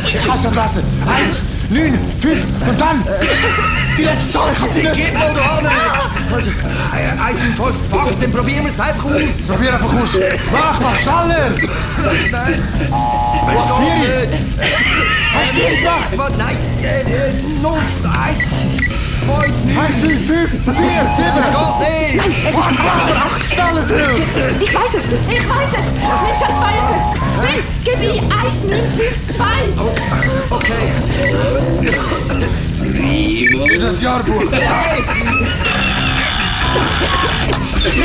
Ich 0.08 0.26
kann 0.26 0.40
nicht 0.40 0.54
lesen! 0.56 0.82
Eins, 1.06 1.42
neun, 1.68 1.98
fünf 2.20 2.46
und 2.68 2.80
dann... 2.80 3.04
Die 3.98 4.04
letzte 4.04 4.32
Zahl, 4.32 4.52
ich 4.52 4.58
kann 4.58 4.72
sie 4.72 4.82
nicht! 4.82 4.94
Gib 4.94 5.14
mal 5.14 5.34
da 5.34 5.58
hin! 5.58 5.68
Also, 6.34 6.50
äh, 6.50 7.22
eins 7.22 7.42
in 7.42 7.54
fünf, 7.54 7.76
fuck, 7.90 8.18
dann 8.20 8.32
probieren 8.32 8.64
wir 8.64 8.72
es 8.72 8.80
einfach 8.80 9.04
aus! 9.04 9.48
Probier 9.48 9.74
einfach 9.74 9.92
aus! 9.92 10.18
Mach 10.50 10.80
mal, 10.80 10.96
schneller! 10.96 11.50
Nein! 12.30 12.62
Was, 13.54 13.72
vier? 13.76 14.28
Gemacht? 15.42 16.16
Was? 16.16 16.30
Nein! 16.38 16.56
Null, 17.62 17.78
eins, 17.78 18.00
fünf, 18.00 19.26
neun! 19.26 19.42
Eins, 19.42 19.96
neun, 20.02 20.18
fünf, 20.18 20.50
vier, 20.62 21.04
sieben! 21.16 21.44
Nicht! 22.16 22.38
Es 22.44 22.50
ist 22.50 22.58
acht 22.58 23.06
vor 23.06 23.16
acht! 23.16 23.42
Schneller, 23.52 23.84
Phil! 23.86 24.14
Ich 24.60 24.72
weiß 24.74 24.94
es! 24.94 25.04
Ich 25.28 25.48
weiß 25.48 25.70
es! 25.72 25.86
1952! 26.38 27.20
Phil, 27.42 27.62
gib 27.84 27.98
mir 27.98 28.14
1952! 28.22 29.80
Okay. 30.50 30.84
Primo. 32.94 33.66
Das 33.80 34.02
Jahrbuch! 34.02 34.44
Shit! 37.80 38.02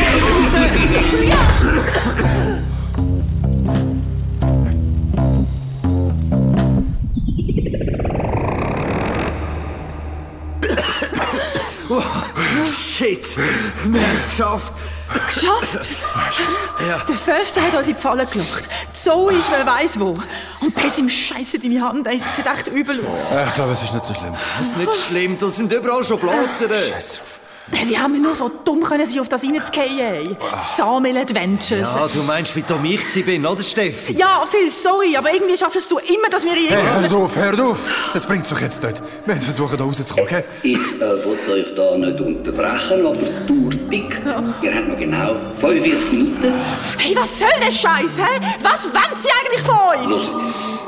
Wir 13.93 14.01
haben 14.01 14.17
es 14.17 14.27
geschafft! 14.27 14.73
Geschafft! 15.27 15.89
Der 17.07 17.15
Förster 17.15 17.61
hat 17.61 17.73
uns 17.73 17.87
in 17.87 17.95
die 17.95 18.01
Falle 18.01 18.25
gelockt. 18.25 18.67
Die 18.89 18.93
Zoe 18.93 19.33
ist 19.33 19.49
wer 19.49 19.65
weiß 19.65 19.99
wo. 19.99 20.17
Und 20.59 20.75
bis 20.75 20.97
im 20.97 21.09
Scheiße 21.09 21.59
deine 21.59 21.81
Hand, 21.81 22.05
es 22.07 22.23
sieht 22.35 22.45
echt 22.45 22.67
übel 22.67 22.99
aus. 23.05 23.35
Ich 23.47 23.55
glaube, 23.55 23.71
es 23.71 23.83
ist 23.83 23.93
nicht 23.93 24.05
so 24.05 24.13
schlimm. 24.13 24.33
Das 24.57 24.67
ist 24.67 24.77
nicht 24.77 24.95
schlimm, 24.95 25.37
da 25.37 25.49
sind 25.49 25.71
überall 25.71 26.03
Schubladen. 26.03 26.69
Wie 27.71 27.97
haben 27.97 28.13
wir 28.13 28.21
nur 28.21 28.33
so 28.35 28.49
dumm 28.63 28.81
können 28.81 29.05
sein, 29.05 29.19
auf 29.19 29.27
das 29.29 29.43
reinzugehen, 29.43 29.99
ey? 29.99 30.37
Samel 30.77 31.17
Adventures. 31.17 31.93
Ja, 31.95 32.07
du 32.07 32.23
meinst, 32.23 32.55
wie 32.55 32.61
dumm 32.61 32.85
ich 32.85 33.25
bin, 33.25 33.45
oder 33.45 33.61
Steffi? 33.61 34.13
Ja, 34.13 34.43
Phil, 34.49 34.71
sorry, 34.71 35.15
aber 35.17 35.33
irgendwie 35.33 35.57
schaffst 35.57 35.91
du 35.91 35.97
immer, 35.97 36.29
dass 36.29 36.45
wir 36.45 36.51
Hey, 36.51 36.67
irgendwie... 36.69 37.09
hör 37.09 37.17
auf, 37.23 37.35
hör 37.35 37.65
auf! 37.65 38.11
Das 38.13 38.25
bringt's 38.25 38.49
doch 38.49 38.61
jetzt 38.61 38.81
nicht. 38.83 39.01
Wir 39.25 39.33
müssen 39.35 39.45
versuchen, 39.53 39.77
da 39.77 39.83
rauszukommen, 39.83 40.25
okay? 40.25 40.43
Ich 40.63 40.75
äh, 40.77 41.25
wollte 41.25 41.51
euch 41.51 41.75
da 41.75 41.97
nicht 41.97 42.21
unterbrechen, 42.21 43.05
aber 43.05 43.15
die 43.15 43.47
Tour 43.47 43.69
dick. 43.91 44.21
Ihr 44.61 44.73
habt 44.75 44.87
noch 44.87 44.97
genau 44.97 45.35
45 45.59 46.11
Minuten. 46.13 46.53
Hey, 46.97 47.15
was 47.15 47.37
soll 47.37 47.49
der 47.59 47.71
Scheiß, 47.71 48.17
hä? 48.17 48.41
Was 48.63 48.85
wollen 48.85 49.17
sie 49.17 49.29
eigentlich 49.29 49.61
von 49.61 50.01
uns? 50.05 50.31
Los, 50.31 50.35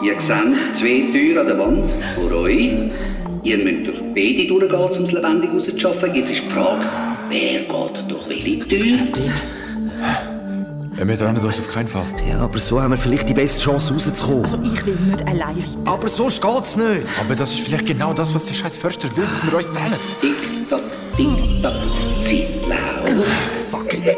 ihr 0.01 0.13
seht 0.21 0.77
zwei 0.77 1.11
Türen 1.11 1.37
an 1.39 1.47
der 1.47 1.59
Wand 1.59 1.91
vor 2.15 2.31
euch. 2.39 2.71
Ihr 3.43 3.57
müsst 3.57 3.87
durch 3.87 3.99
beide 4.13 4.47
durchgehen, 4.47 4.97
um 4.97 5.03
es 5.03 5.11
lebendig 5.11 5.49
rauszuschaffen. 5.53 6.13
Jetzt 6.13 6.29
ist 6.29 6.41
die 6.43 6.49
Frage, 6.49 6.85
wer 7.29 7.61
geht 7.61 8.11
durch 8.11 8.29
welche 8.29 8.59
Tür? 8.67 8.97
Wir 11.01 11.17
trennen 11.17 11.37
uns 11.37 11.59
auf 11.59 11.69
keinen 11.73 11.87
Fall. 11.87 12.03
Ja, 12.29 12.39
aber 12.39 12.59
so 12.59 12.81
haben 12.81 12.91
wir 12.91 12.97
vielleicht 12.97 13.29
die 13.29 13.33
beste 13.33 13.61
Chance 13.61 13.93
rauszukommen. 13.93 14.43
Also, 14.43 14.59
ich 14.61 14.85
will 14.85 14.95
nicht 14.95 15.25
allein 15.25 15.55
weiter. 15.55 15.91
aber 15.91 16.09
sonst 16.09 16.41
geht's 16.41 16.75
nicht. 16.75 17.19
Aber 17.23 17.35
das 17.35 17.53
ist 17.53 17.61
vielleicht 17.61 17.85
genau 17.85 18.11
das, 18.11 18.35
was 18.35 18.45
der 18.45 18.53
scheiß 18.55 18.77
Förster 18.79 19.07
will, 19.15 19.23
dass 19.23 19.41
wir 19.45 19.55
uns 19.55 19.67
trennen. 19.67 19.95
Tick-Tack, 20.19 20.81
Tick-Tack, 21.15 21.73
Zeit 22.25 22.67
läuft. 22.67 23.29
Fuck 23.71 23.93
it. 23.93 24.17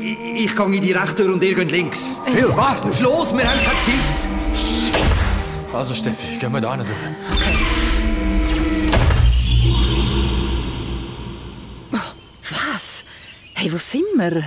Ich, 0.00 0.44
ich 0.46 0.56
gehe 0.56 0.64
in 0.66 0.80
die 0.80 0.92
rechte 0.92 1.22
Tür 1.22 1.34
und 1.34 1.44
ihr 1.44 1.54
geht 1.54 1.70
links. 1.70 2.14
Phil, 2.24 2.48
warte! 2.54 2.88
Los, 3.02 3.36
wir 3.36 3.44
haben 3.44 3.60
keine 3.60 3.84
Zeit. 3.84 4.28
Also, 5.74 5.92
Steffi, 5.92 6.38
gehen 6.38 6.52
wir 6.52 6.60
da 6.60 6.74
hin 6.74 6.86
durch. 6.86 7.33
Hey, 13.64 13.72
wo 13.72 13.78
sind 13.78 14.04
wir? 14.16 14.44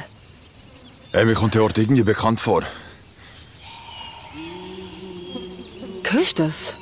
Ey, 1.11 1.25
mir 1.25 1.33
kommt 1.33 1.55
der 1.55 1.63
Ort 1.63 1.79
irgendwie 1.79 2.03
bekannt 2.03 2.39
vor. 2.39 2.61
Hörst 6.03 6.37
du 6.37 6.43
das? 6.43 6.75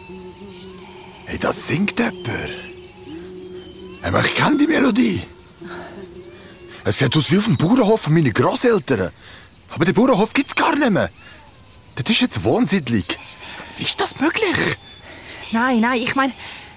Hey, 1.28 1.38
das 1.40 1.66
singt 1.66 1.98
jemand. 1.98 2.28
Hey, 2.28 2.50
aber 4.04 4.26
ich 4.26 4.36
kenne 4.36 4.58
die 4.58 4.68
Melodie. 4.68 5.22
Es 6.84 6.98
sieht 6.98 7.16
aus 7.16 7.32
wie 7.32 7.38
auf 7.38 7.46
dem 7.46 7.56
Bauernhof 7.56 8.02
von 8.02 8.14
meinen 8.14 8.34
Grosseltern. 8.34 9.14
Aber 9.70 9.86
den 9.86 9.94
Bauernhof 9.94 10.34
gibt's 10.34 10.58
gar 10.58 10.76
nicht 10.76 10.92
mehr. 10.92 11.10
Das 11.96 12.10
ist 12.10 12.20
jetzt 12.20 12.44
Wohnsiedlung. 12.44 13.06
Wie 13.78 13.84
ist 13.86 14.02
das 14.02 14.20
möglich? 14.20 14.76
Nein, 15.54 15.80
nein, 15.80 16.02
ich 16.02 16.16
meine, 16.16 16.34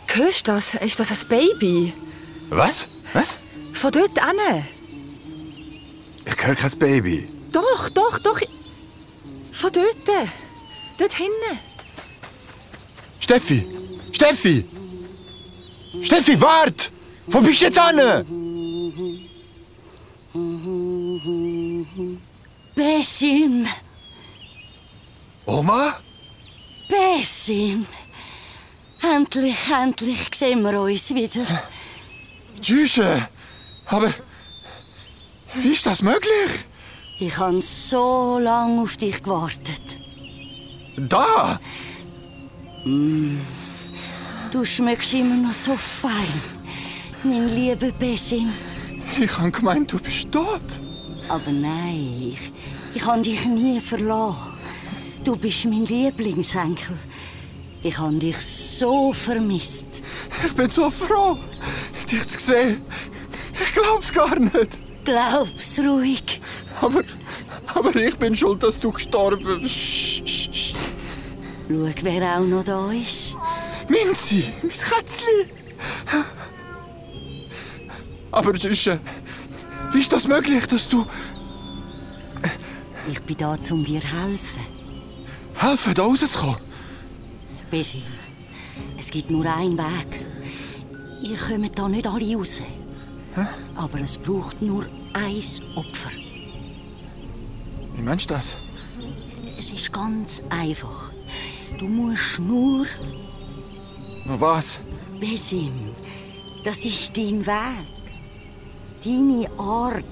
hörst 0.06 0.46
du 0.46 0.52
das? 0.52 0.74
Ist 0.74 1.00
das 1.00 1.10
ein 1.10 1.28
Baby? 1.28 1.92
Was? 2.48 2.86
Was? 3.12 3.38
Von 3.72 3.90
dort 3.90 4.22
an? 4.22 4.36
Ich 6.38 6.46
höre 6.46 6.54
kein 6.54 6.78
Baby. 6.78 7.28
Doch, 7.52 7.88
doch, 7.88 8.18
doch. 8.18 8.40
Von 9.52 9.72
dort. 9.72 9.96
Dort 10.98 11.14
hinten. 11.14 11.58
Steffi! 13.20 13.66
Steffi! 14.12 14.64
Steffi, 16.04 16.40
wart! 16.40 16.90
Wo 17.26 17.40
bist 17.40 17.60
du 17.60 17.64
jetzt 17.66 17.78
an? 17.78 17.96
Besim, 22.74 23.66
Oma? 25.46 25.94
Besim. 26.88 27.86
Endlich, 29.02 29.56
endlich 29.70 30.28
sehen 30.34 30.62
wir 30.62 30.80
uns 30.80 31.14
wieder. 31.14 31.44
Tschüss. 32.62 33.00
Aber 33.86 34.12
wie 35.62 35.72
ist 35.72 35.86
das 35.86 36.02
möglich? 36.02 36.50
Ich 37.18 37.36
habe 37.38 37.60
so 37.60 38.38
lange 38.38 38.82
auf 38.82 38.96
dich 38.96 39.22
gewartet. 39.22 39.96
Da! 40.96 41.58
Du 44.52 44.64
schmeckst 44.64 45.14
immer 45.14 45.34
noch 45.34 45.52
so 45.52 45.76
fein, 45.76 46.42
mein 47.24 47.48
lieber 47.54 47.90
Besim. 47.98 48.52
Ich 49.20 49.36
habe 49.38 49.50
gemeint, 49.50 49.92
du 49.92 49.98
bist 49.98 50.30
tot. 50.30 50.60
Aber 51.28 51.50
nein, 51.50 52.32
ich, 52.32 52.52
ich 52.94 53.04
habe 53.04 53.22
dich 53.22 53.44
nie 53.44 53.80
verloren. 53.80 54.36
Du 55.24 55.36
bist 55.36 55.64
mein 55.64 55.84
Lieblingsenkel. 55.84 56.96
Ich 57.82 57.98
habe 57.98 58.14
dich 58.14 58.36
so 58.38 59.12
vermisst. 59.12 59.86
Ich 60.46 60.52
bin 60.52 60.70
so 60.70 60.90
froh, 60.90 61.36
dich 62.10 62.26
zu 62.28 62.38
sehen. 62.38 62.80
Ich 63.60 63.72
glaub's 63.72 64.12
gar 64.12 64.38
nicht. 64.38 64.87
Glaub's 65.08 65.78
ruhig. 65.78 66.38
Aber, 66.82 67.02
aber 67.74 67.96
ich 67.96 68.14
bin 68.16 68.36
schuld, 68.36 68.62
dass 68.62 68.78
du 68.78 68.92
gestorben 68.92 69.42
bist. 69.62 69.74
Schau, 71.66 71.88
wer 72.02 72.38
auch 72.38 72.44
noch 72.44 72.62
da 72.62 72.92
ist. 72.92 73.34
Minzi, 73.88 74.44
mein 74.60 74.70
Kätzchen. 74.70 75.48
Aber 78.30 78.52
Tschüss. 78.52 78.90
Wie 79.92 80.00
ist 80.00 80.12
das 80.12 80.28
möglich, 80.28 80.66
dass 80.66 80.86
du 80.86 81.06
Ich 83.10 83.20
bin 83.22 83.38
da, 83.38 83.56
um 83.70 83.84
dir 83.84 84.02
zu 84.02 84.06
helfen. 84.08 84.60
helfen, 85.54 85.94
da 85.94 86.02
rauszukommen? 86.02 86.56
Besi, 87.70 88.02
es 88.98 89.10
gibt 89.10 89.30
nur 89.30 89.46
einen 89.46 89.78
Weg. 89.78 90.26
Ihr 91.22 91.38
kommt 91.38 91.78
da 91.78 91.88
nicht 91.88 92.06
alle 92.06 92.36
raus. 92.36 92.60
Aber 93.76 94.00
es 94.00 94.16
braucht 94.16 94.60
nur 94.62 94.84
ein 95.12 95.42
Opfer. 95.76 96.10
Wie 97.96 98.02
meinst 98.02 98.30
du 98.30 98.34
das? 98.34 98.54
Es 99.58 99.70
ist 99.70 99.92
ganz 99.92 100.42
einfach. 100.50 101.10
Du 101.78 101.86
musst 101.88 102.38
nur, 102.40 102.86
Noch 104.24 104.40
was? 104.40 104.80
Besim, 105.20 105.72
das 106.64 106.84
ist 106.84 107.16
dein 107.16 107.44
Weg. 107.46 107.86
Deine 109.04 109.48
Art, 109.58 110.04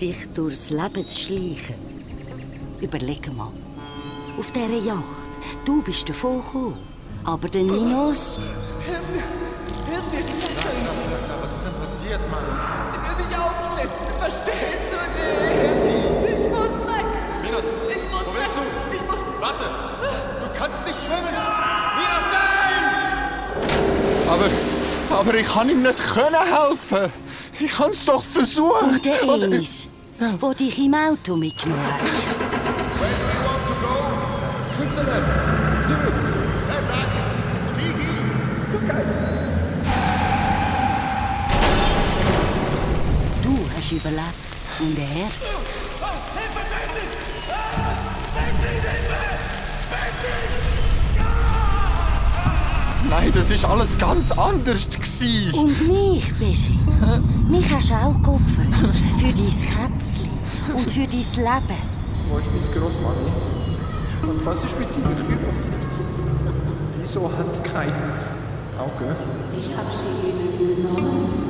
dich 0.00 0.16
durchs 0.34 0.70
Leben 0.70 1.04
zu 1.06 1.20
schleichen. 1.20 1.74
Überleg 2.80 3.32
mal. 3.36 3.52
Auf 4.38 4.50
dieser 4.52 4.78
Yacht, 4.84 5.04
du 5.64 5.82
bist 5.82 6.08
davon 6.08 6.36
gekommen. 6.38 6.76
Aber 7.24 7.48
der 7.48 7.62
Ninos, 7.64 8.38
Was 9.92 11.52
ist 11.52 11.64
denn 11.64 11.74
passiert, 11.82 12.20
Mann? 12.30 12.44
Sie 12.92 12.98
will 13.02 13.16
mich 13.26 13.36
aufschlitzen, 13.36 14.06
verstehst 14.20 14.86
du 14.90 14.98
nicht? 15.10 16.30
Ich 16.30 16.48
muss 16.50 16.76
weg. 16.86 17.06
Minos, 17.42 17.64
Ich 17.88 18.04
muss 18.12 18.24
wo 18.26 18.32
weg. 18.32 18.40
bist 18.40 18.54
du? 18.56 18.62
Ich 18.94 19.02
muss... 19.02 19.18
Warte! 19.40 19.64
Du 20.40 20.46
kannst 20.58 20.86
nicht 20.86 20.96
schwimmen! 21.04 21.34
Minos, 21.96 22.24
nein! 22.32 22.84
Aber, 24.28 24.48
aber 25.20 25.34
ich 25.34 25.48
kann 25.48 25.68
ihm 25.68 25.82
nicht 25.82 25.98
können 26.14 26.36
helfen. 26.36 27.12
Ich 27.58 27.72
kann 27.72 27.90
es 27.90 28.04
doch 28.04 28.22
versuchen. 28.22 28.90
und 28.90 29.04
der 29.04 29.28
Und- 29.28 29.42
Enis, 29.42 29.88
der 30.20 30.54
dich 30.54 30.78
im 30.78 30.94
Auto 30.94 31.34
mitgenommen 31.36 31.82
hat. 31.84 32.00
Hast 43.90 43.96
überlebt. 43.96 44.22
Und 44.78 44.98
er? 44.98 45.30
Nein, 53.10 53.32
das 53.34 53.50
ist 53.50 53.64
alles 53.64 53.98
ganz 53.98 54.30
anders 54.32 54.88
gsi. 54.90 55.50
Und 55.54 55.88
mich, 55.88 56.32
Bessi. 56.38 56.78
Mich 57.48 57.68
hast 57.72 57.90
du 57.90 57.94
auch 57.94 58.22
geopfert. 58.22 58.66
Für 59.18 59.32
dein 59.32 59.48
Kätzchen 59.48 60.30
und 60.74 60.90
für 60.90 61.06
dein 61.06 61.10
Leben. 61.10 61.82
Wo 62.28 62.38
ist 62.38 62.50
meine 62.52 62.78
Grossmami? 62.78 63.16
Und 64.22 64.46
was 64.46 64.64
ist 64.64 64.78
mit 64.78 64.88
deiner 64.94 65.16
Kühe 65.16 65.36
passiert? 65.36 65.74
Wieso 66.96 67.24
hat 67.24 67.52
es 67.52 67.62
kein 67.62 67.92
Auge? 68.78 69.16
Ich 69.58 69.68
habe 69.76 69.88
sie 69.92 70.28
ihnen 70.28 70.76
genommen. 70.76 71.49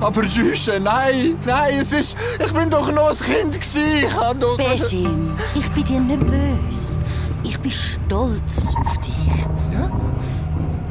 Aber 0.00 0.26
Süße, 0.26 0.78
nein, 0.80 1.38
nein, 1.44 1.78
es 1.80 1.92
ist. 1.92 2.16
Ich 2.44 2.52
bin 2.52 2.70
doch 2.70 2.90
noch 2.92 3.10
ein 3.10 3.16
Kind. 3.16 3.58
Ich 3.58 4.14
hab 4.14 4.38
doch. 4.40 4.56
Besim, 4.56 5.34
ich 5.54 5.68
bin 5.70 5.84
dir 5.84 6.00
nicht 6.00 6.26
böse. 6.26 6.98
Ich 7.42 7.58
bin 7.60 7.70
stolz 7.70 8.74
auf 8.84 8.98
dich. 8.98 9.46
Ja? 9.72 9.90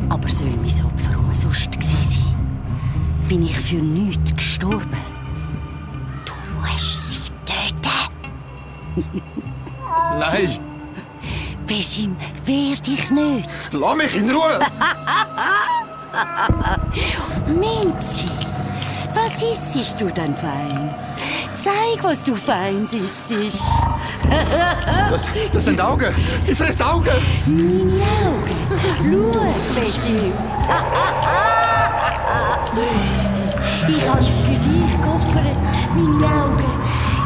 Aber 0.09 0.29
soll 0.29 0.49
mein 0.49 0.85
Opfer 0.85 1.19
umsonst 1.19 1.71
gewesen 1.71 2.03
sein? 2.03 3.27
Bin 3.27 3.43
ich 3.43 3.59
für 3.59 3.75
nichts 3.77 4.35
gestorben? 4.35 4.97
Du 6.25 6.33
musst 6.59 7.25
sie 7.25 7.31
töten. 7.45 8.11
Nein, 10.19 10.59
Besim, 11.65 12.15
wehr 12.45 12.75
dich 12.75 13.09
nicht. 13.09 13.49
lass 13.73 13.95
mich 13.97 14.15
in 14.15 14.29
Ruhe! 14.29 14.59
Minzi, 17.59 18.29
was 19.25 19.41
isst 19.75 19.99
du 19.99 20.09
denn 20.09 20.35
feins? 20.35 21.09
Zeig, 21.55 22.03
was 22.03 22.21
du 22.23 22.35
feins 22.35 22.93
isst. 22.93 23.31
Das, 25.09 25.29
das 25.51 25.65
sind 25.65 25.81
Augen! 25.81 26.13
Sie 26.41 26.53
frisst 26.55 26.83
Augen! 26.83 27.09
Meine 27.45 28.03
Augen. 28.21 28.57
Schau, 29.01 29.81
Besim. 29.81 30.33
Ich 33.87 34.09
habe 34.09 34.23
sie 34.23 34.43
für 34.43 34.59
dich 34.59 35.01
geopfert, 35.01 35.57
meine 35.95 36.25
Augen. 36.25 36.73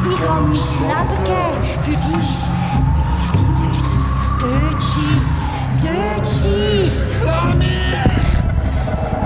Ich 0.10 0.20
habe 0.28 0.42
mein 0.42 0.54
Leben 0.54 1.10
gegeben 1.24 1.70
für 1.84 1.98
dich. 1.98 2.40
Wehr 2.56 3.34
dich 3.34 3.52
nicht. 3.62 3.90
Dort 4.40 4.82
sie. 4.84 5.16
Dort 5.82 6.28
sie. 6.28 6.92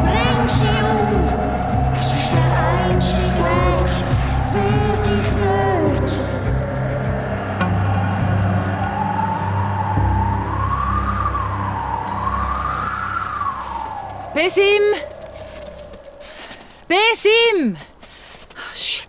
Bring 0.02 0.48
sie 0.48 0.68
um. 0.68 1.73
Besim! 14.36 14.84
Besim! 16.90 17.78
Oh, 18.58 18.74
shit. 18.74 19.08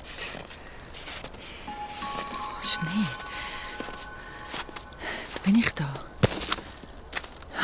Oh, 1.66 2.62
Schnee. 2.62 3.08
Wo 5.32 5.40
bin 5.44 5.56
ich 5.58 5.74
da? 5.74 5.88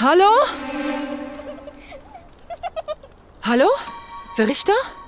Hallo? 0.00 0.32
Hallo? 3.42 3.68
Wer 4.36 4.48
ist 4.48 4.68
da? 4.68 4.99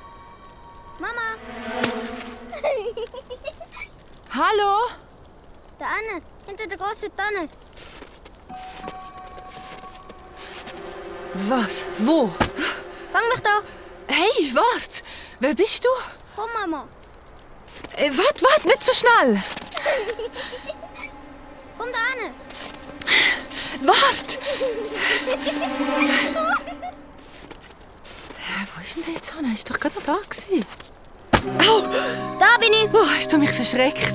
Hallo? 4.34 4.88
da 5.78 5.84
Anne, 5.84 6.22
hinter 6.46 6.66
der 6.66 6.78
großen 6.78 7.14
Tanne. 7.14 7.50
Was? 11.34 11.84
Wo? 11.98 12.28
Fang 13.12 13.28
mich 13.28 13.42
doch. 13.42 13.62
Hey, 14.06 14.54
wart! 14.54 15.02
Wer 15.38 15.54
bist 15.54 15.84
du? 15.84 15.88
Komm, 16.34 16.48
Mama. 16.54 16.88
Äh, 17.96 18.10
wart, 18.16 18.42
wart, 18.42 18.64
nicht 18.64 18.82
so 18.82 18.92
schnell! 18.94 19.42
Komm 21.76 21.88
da 21.92 21.98
Anne. 22.12 22.32
Wart! 23.82 24.38
Hä, 28.38 28.66
Wo 28.74 28.80
ist 28.82 28.96
denn 28.96 29.04
der 29.04 29.12
jetzt 29.14 29.34
hin? 29.34 29.52
Ist 29.52 29.68
doch 29.68 29.78
gerade 29.78 29.94
noch 29.96 30.04
da 30.04 30.16
gewesen. 30.26 30.64
Au! 31.46 31.82
Da 32.38 32.56
bin 32.60 32.72
ich. 32.72 32.88
Oh, 32.92 33.06
hast 33.16 33.32
du 33.32 33.38
mich 33.38 33.50
verschreckt? 33.50 34.14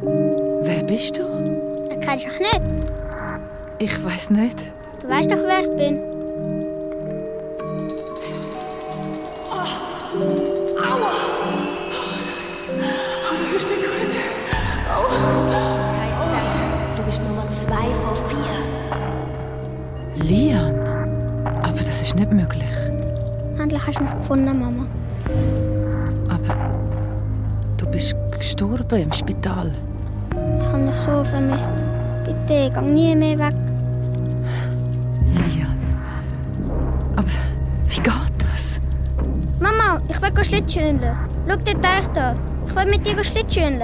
Wer 0.00 0.82
bist 0.84 1.18
du? 1.18 1.22
Das 1.90 1.98
kennst 2.06 2.24
du 2.24 2.28
doch 2.28 2.38
nicht. 2.38 2.62
Ich 3.78 4.04
weiß 4.04 4.30
nicht. 4.30 4.58
Du 5.00 5.08
weißt 5.08 5.30
doch, 5.30 5.42
wer 5.44 5.60
ich 5.60 5.70
bin. 5.76 6.00
Oh, 13.28 13.34
das 13.38 13.52
ist 13.52 13.68
nicht 13.68 13.82
gut. 13.82 14.12
Das 15.86 15.98
heisst 15.98 16.20
dann, 16.20 16.96
du 16.96 17.02
bist 17.02 17.20
Nummer 17.22 17.46
zwei 17.50 17.94
von 17.94 18.16
vier. 18.28 18.56
Lian? 20.24 20.76
Aber 21.62 21.78
das 21.78 22.00
ist 22.00 22.14
nicht 22.14 22.32
möglich. 22.32 22.65
Endlich 23.76 23.88
hast 23.88 23.98
du 23.98 24.04
mich 24.04 24.14
gefunden, 24.14 24.58
Mama. 24.58 24.86
Aber 26.30 26.56
du 27.76 27.86
bist 27.90 28.16
gestorben 28.30 29.02
im 29.02 29.12
Spital. 29.12 29.70
Ich 30.30 30.66
habe 30.72 30.86
dich 30.86 30.96
so 30.96 31.22
vermisst. 31.22 31.72
Bitte, 32.24 32.70
geh 32.74 32.80
nie 32.80 33.14
mehr 33.14 33.38
weg. 33.38 33.54
Lian. 35.34 35.78
Aber 37.16 37.28
wie 37.88 37.96
geht 37.96 38.32
das? 38.38 38.80
Mama, 39.60 40.00
ich 40.08 40.22
will 40.22 40.44
Schlittschuhen. 40.44 40.98
Schau 41.46 41.56
den 41.56 41.82
Teich 41.82 42.06
da. 42.14 42.34
Ich 42.66 42.74
will 42.74 42.86
mit 42.86 43.06
dir 43.06 43.22
Schlittschuhen. 43.22 43.82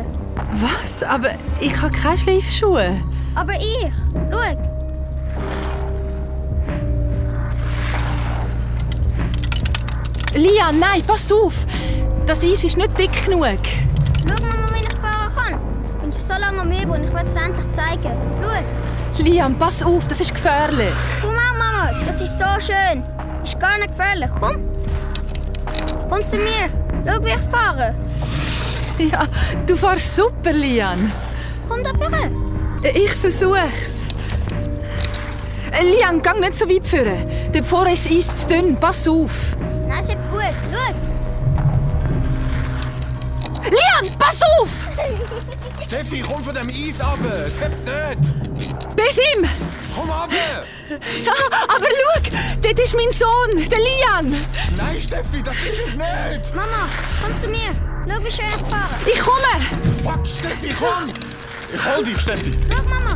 Was? 0.52 1.02
Aber 1.02 1.32
ich 1.60 1.82
habe 1.82 1.92
keine 1.92 2.16
Schleifschuhe. 2.16 2.96
Aber 3.34 3.52
ich. 3.56 3.92
Lian, 10.62 10.78
nein, 10.78 11.02
pass 11.04 11.32
auf! 11.32 11.66
Das 12.24 12.44
Eis 12.44 12.62
ist 12.62 12.76
nicht 12.76 12.96
dick 12.96 13.24
genug. 13.24 13.58
Schau, 14.28 14.46
Mama, 14.46 14.68
wie 14.72 14.80
ich 14.80 15.00
fahren 15.00 15.34
kann. 15.34 15.60
Ich 15.90 15.96
bin 15.96 16.12
schon 16.12 16.22
so 16.22 16.34
lange 16.34 16.60
am 16.60 16.70
Üben 16.70 16.90
und 16.92 17.02
ich 17.02 17.12
will 17.12 17.24
es 17.26 17.34
endlich 17.34 17.72
zeigen. 17.72 18.12
Schau. 19.16 19.24
Lian, 19.24 19.58
pass 19.58 19.82
auf, 19.82 20.06
das 20.06 20.20
ist 20.20 20.32
gefährlich. 20.32 20.94
Komm 21.20 21.34
mal, 21.34 21.52
Mama. 21.58 22.04
Das 22.06 22.20
ist 22.20 22.38
so 22.38 22.44
schön. 22.60 23.02
Ist 23.42 23.58
gar 23.58 23.76
nicht 23.78 23.88
gefährlich. 23.88 24.30
Komm. 24.38 24.62
Komm 26.08 26.24
zu 26.28 26.36
mir. 26.36 26.70
Schau, 27.04 27.24
wie 27.24 27.30
ich 27.30 27.50
fahre. 27.50 27.92
Ja, 28.98 29.26
du 29.66 29.74
fährst 29.74 30.14
super, 30.14 30.52
Lian. 30.52 31.10
Komm 31.68 31.82
da 31.82 31.90
vorne. 31.92 32.30
Ich 32.94 33.10
versuch's. 33.10 34.06
Lian, 35.82 36.22
geh 36.22 36.38
nicht 36.38 36.54
so 36.54 36.68
weit 36.68 36.86
führen. 36.86 37.28
Dort 37.52 37.64
vorne 37.64 37.94
ist 37.94 38.06
das 38.06 38.16
Eis 38.16 38.36
zu 38.36 38.46
dünn. 38.46 38.76
Pass 38.76 39.08
auf. 39.08 39.56
Nein, 40.08 40.18
ist 40.18 40.30
gut. 40.30 40.54
Schau. 40.72 40.92
Lian, 43.70 44.18
pass 44.18 44.40
auf! 44.58 44.70
Steffi, 45.84 46.20
komm 46.20 46.42
von 46.42 46.54
dem 46.54 46.68
Eis 46.68 47.00
ab! 47.00 47.18
Es 47.46 47.58
hebt 47.58 47.78
nicht! 47.84 48.96
Besim! 48.96 49.48
Komm 49.94 50.10
ab! 50.10 50.30
Ja, 51.24 51.32
aber 51.68 51.86
schau, 51.86 52.20
dort 52.60 52.78
ist 52.78 52.94
mein 52.94 53.10
Sohn, 53.12 53.66
der 53.70 53.78
Lian. 53.78 54.44
Nein, 54.76 55.00
Steffi, 55.00 55.42
das 55.42 55.56
ist 55.56 55.78
es 55.78 55.94
nicht! 55.94 56.54
Mama, 56.54 56.86
komm 57.22 57.42
zu 57.42 57.48
mir. 57.48 57.74
Schau, 58.06 58.24
wie 58.24 58.30
schön 58.30 58.44
ich 58.54 58.70
fahre. 58.70 58.94
Ich 59.06 59.18
komme. 59.20 59.54
Fuck, 60.02 60.26
Steffi, 60.26 60.74
komm! 60.78 61.08
Ich 61.72 61.82
hol 61.82 62.04
dich, 62.04 62.20
Steffi! 62.20 62.52
Schau, 62.70 62.82
Mama. 62.82 63.14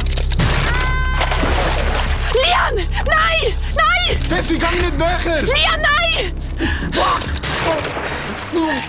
Nein! 2.36 4.20
Steffi, 4.24 4.58
geh 4.58 4.80
nicht 4.80 4.98
näher! 4.98 5.42
Lian, 5.42 5.80
nein! 5.80 6.32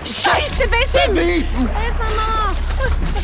Scheiße, 0.04 0.68
Bessim! 0.68 0.88
Steffi! 0.90 1.44
Hilfe, 1.44 2.06
Mama! 2.16 2.54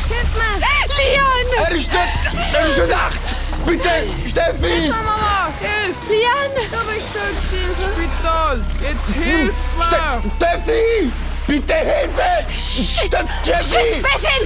Hilf 0.07 0.31
mir! 0.35 0.55
Lian! 0.97 1.47
Er 1.57 1.71
ist 1.75 1.91
nicht... 1.91 2.53
Er 2.53 2.67
ist 2.67 2.77
nicht 2.77 2.91
echt! 2.91 3.25
Bitte, 3.65 3.95
Steffi! 4.27 4.89
Mama, 4.89 5.49
hilf! 5.59 5.95
Lian! 6.09 6.53
Du 6.71 6.79
bist 6.91 7.07
schuld 7.11 7.39
gewesen. 7.49 7.89
Spital! 7.95 8.55
Jetzt 8.81 9.07
hilf 9.13 9.53
Ste 9.81 9.97
mir! 9.97 10.31
Steffi! 10.35 11.11
Bitte 11.47 11.73
Hilfe! 11.73 12.29
Shit! 12.49 13.05
Ste 13.05 13.17
Steffi! 13.43 13.93
Shit, 13.93 14.03
Bessim! 14.03 14.43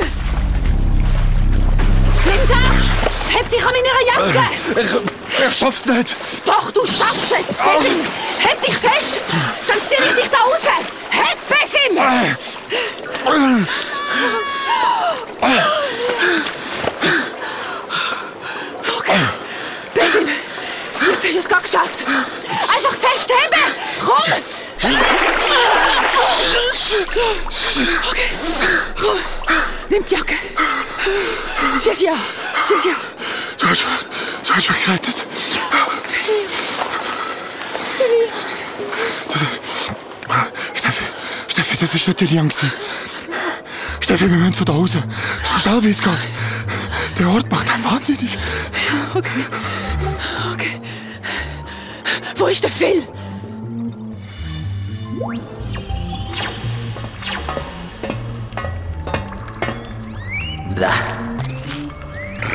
Linda! 2.25 2.61
Heb 3.29 3.49
dich 3.49 3.65
an 3.65 3.71
meiner 3.73 4.03
Jacke! 4.07 4.45
Ich, 4.81 5.18
ich 5.47 5.57
schaff's 5.57 5.85
nicht! 5.85 6.15
Doch, 6.45 6.71
du 6.71 6.85
schaffst 6.85 7.31
es, 7.31 7.47
Bessim! 7.47 8.03
Heb 8.39 8.61
dich 8.61 8.75
fest! 8.75 9.21
Dann 9.67 9.77
zieh 9.87 9.95
ich 9.95 10.15
dich 10.15 10.29
da 10.29 10.37
raus! 10.39 10.65
Heb, 11.09 11.37
Bessim! 11.47 11.97
Okay. 18.97 19.19
Bessim! 19.93 20.27
Jetzt 20.27 21.23
hast 21.23 21.33
du 21.33 21.39
es 21.39 21.47
gerade 21.47 21.63
geschafft! 21.63 22.03
Einfach 22.61 22.93
festheben! 22.93 23.63
Komm! 24.05 24.17
Okay, 28.09 28.29
komm! 28.99 29.17
Nimm 29.89 30.05
die 30.05 30.15
Jacke! 30.15 30.35
Zieh 31.81 31.95
sie 31.95 32.09
an! 32.09 32.21
Zieh 32.67 32.79
sie 32.81 32.89
an! 32.89 32.95
Du 33.59 33.67
hast, 33.67 33.83
du 34.45 34.55
hast 34.55 34.69
mich 34.69 34.85
gerettet. 34.85 35.15
Steffi, 41.59 41.77
das 41.77 41.93
ist 41.93 42.07
nicht 42.07 42.21
der 42.21 42.27
Lian. 42.29 42.51
Steffi, 43.99 44.31
wir 44.31 44.37
müssen 44.37 44.53
von 44.53 44.65
da 44.65 44.71
raus. 44.71 44.91
So 44.91 45.59
schnell 45.59 45.83
wie 45.83 45.89
es 45.89 46.01
geht. 46.01 46.13
Der 47.19 47.27
Ort 47.27 47.51
macht 47.51 47.69
einen 47.69 47.83
wahnsinnig. 47.83 48.37
Okay. 49.13 49.29
Okay. 50.53 50.81
Wo 52.37 52.47
ist 52.47 52.63
der 52.63 52.71
Phil? 52.71 53.05
Bäh. 60.75 60.85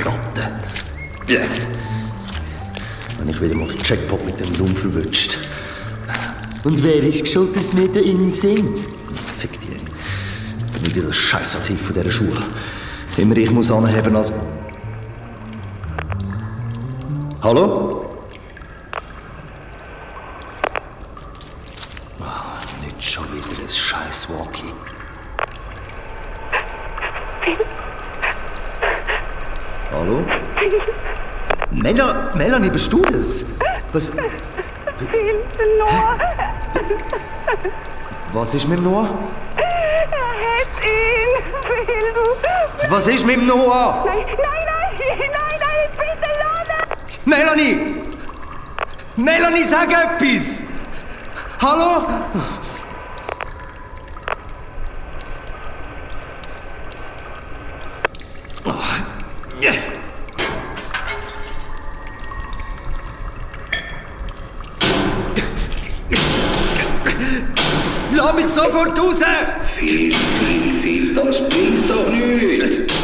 Ratte. 0.03 0.61
Bäh. 1.27 1.41
Wenn 3.19 3.29
ich 3.29 3.39
wieder 3.43 3.55
mal 3.55 3.69
den 3.69 3.83
Jackpot 3.85 4.25
mit 4.25 4.41
dem 4.41 4.55
Lump 4.55 4.79
verwünscht. 4.79 5.37
Und 6.65 6.83
wer 6.83 6.97
ist 6.97 7.29
schuld, 7.29 7.55
dass 7.55 7.77
wir 7.77 7.93
da 7.93 8.01
innen 8.01 8.31
sind? 8.31 8.79
Fick 9.37 9.61
dir. 9.61 9.77
Ich 9.77 10.83
bin 10.83 10.95
wieder 10.95 11.09
das 11.09 11.17
Scheißarchiv 11.17 11.81
von 11.81 11.95
dieser 11.95 12.11
Schule. 12.11 12.43
Immer 13.19 13.37
ich 13.37 13.51
muss 13.51 13.71
anheben 13.71 14.17
als... 14.17 14.33
Hallo? 17.43 18.07
Ah, 22.21 22.57
nicht 22.83 23.13
schon 23.13 23.25
wieder 23.25 23.63
ein 23.63 23.69
scheiß 23.69 24.29
Walkie. 24.31 24.73
Hallo? 29.93 30.25
Mela 31.71 32.33
Melanie, 32.35 32.71
bist 32.71 32.91
du 32.91 33.03
das? 33.03 33.45
Was... 33.93 34.13
Noah, 35.79 36.19
Was 38.33 38.55
ist 38.55 38.69
mit 38.69 38.79
dem 38.79 38.85
Noah? 38.85 39.09
er 39.57 40.03
hat 40.11 40.85
ihn. 40.85 41.31
Was 42.91 43.07
ist 43.07 43.25
mit 43.27 43.37
dem 43.37 43.47
Noah? 43.47 44.05
Nein, 44.05 44.25
nein, 44.27 44.37
nein, 44.37 45.19
nein, 45.19 45.61
nein, 45.61 45.91
bitte 45.99 46.31
lass 46.41 47.25
Melanie! 47.25 48.03
Melanie, 49.17 49.65
sag 49.65 49.93
etwas! 49.93 50.65
Hallo? 51.61 52.07
Lass 68.13 68.35
mich 68.35 68.47
sofort 68.75 68.99
raus! 68.99 69.23
Viel, 69.79 70.13
viel, 70.13 70.83
viel, 70.83 71.15
das 71.15 71.37
bringt 71.49 71.89
doch 71.89 72.09
nichts. 72.11 72.95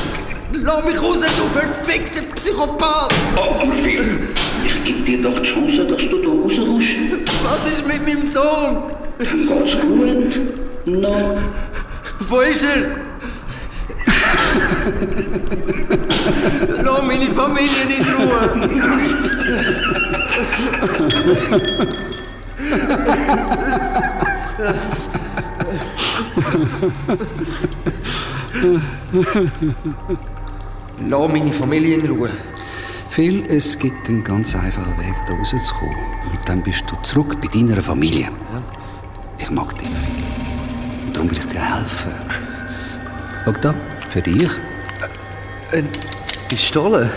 Lass 0.53 0.85
mich 0.85 1.01
raus, 1.01 1.19
du 1.21 1.59
verfickter 1.59 2.23
Psychopath! 2.35 3.15
Aber 3.37 3.59
Phil, 3.59 4.29
ich 4.65 4.85
gebe 4.85 5.01
dir 5.03 5.23
doch 5.23 5.41
die 5.41 5.49
Chance, 5.49 5.85
dass 5.85 5.99
du 5.99 6.19
da 6.19 6.29
rauskommst. 6.29 6.89
Was 7.45 7.67
ist 7.73 7.87
mit 7.87 8.03
meinem 8.07 8.27
Sohn? 8.27 8.83
Ganz 9.19 9.73
gut. 9.83 10.35
Na, 10.87 11.37
Wo 12.21 12.41
ist 12.41 12.65
er? 12.65 13.01
Lass 16.83 17.03
meine 17.03 17.31
Familie 17.33 17.83
in 17.97 18.05
Ruhe! 18.07 18.51
Lass 31.09 31.29
meine 31.29 31.53
Familie 31.53 31.97
in 31.97 32.11
Ruhe. 32.11 32.31
Phil, 33.11 33.45
es 33.49 33.79
gibt 33.79 34.09
einen 34.09 34.23
ganz 34.23 34.55
einfachen 34.55 34.97
Weg, 34.99 35.15
da 35.27 35.35
rauszukommen. 35.35 35.97
Und 36.31 36.49
dann 36.49 36.63
bist 36.63 36.85
du 36.89 36.97
zurück 37.03 37.41
bei 37.41 37.49
deiner 37.49 37.83
Familie. 37.83 38.29
Ich 39.39 39.51
mag 39.51 39.77
dich, 39.79 39.89
Phil. 39.89 40.25
Und 41.07 41.17
darum 41.17 41.31
will 41.31 41.39
ich 41.39 41.49
dir 41.49 41.61
helfen. 41.61 42.13
Schau 43.45 43.53
da, 43.53 43.75
für 44.11 44.23
dich. 44.23 44.51
Eine 45.73 45.89
Pistole? 46.49 47.11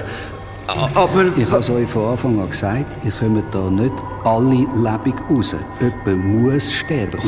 Aber... 0.68 1.26
Ich 1.38 1.48
habe 1.48 1.60
es 1.60 1.70
euch 1.70 1.88
von 1.88 2.12
Anfang 2.12 2.40
an 2.40 2.50
gesagt, 2.50 3.06
ihr 3.06 3.12
kommt 3.12 3.54
da 3.54 3.70
nicht 3.70 3.94
alle 4.24 4.66
lebendig 4.74 5.16
raus. 5.30 5.56
Jemand 5.80 6.26
muss 6.26 6.72
sterben. 6.72 7.20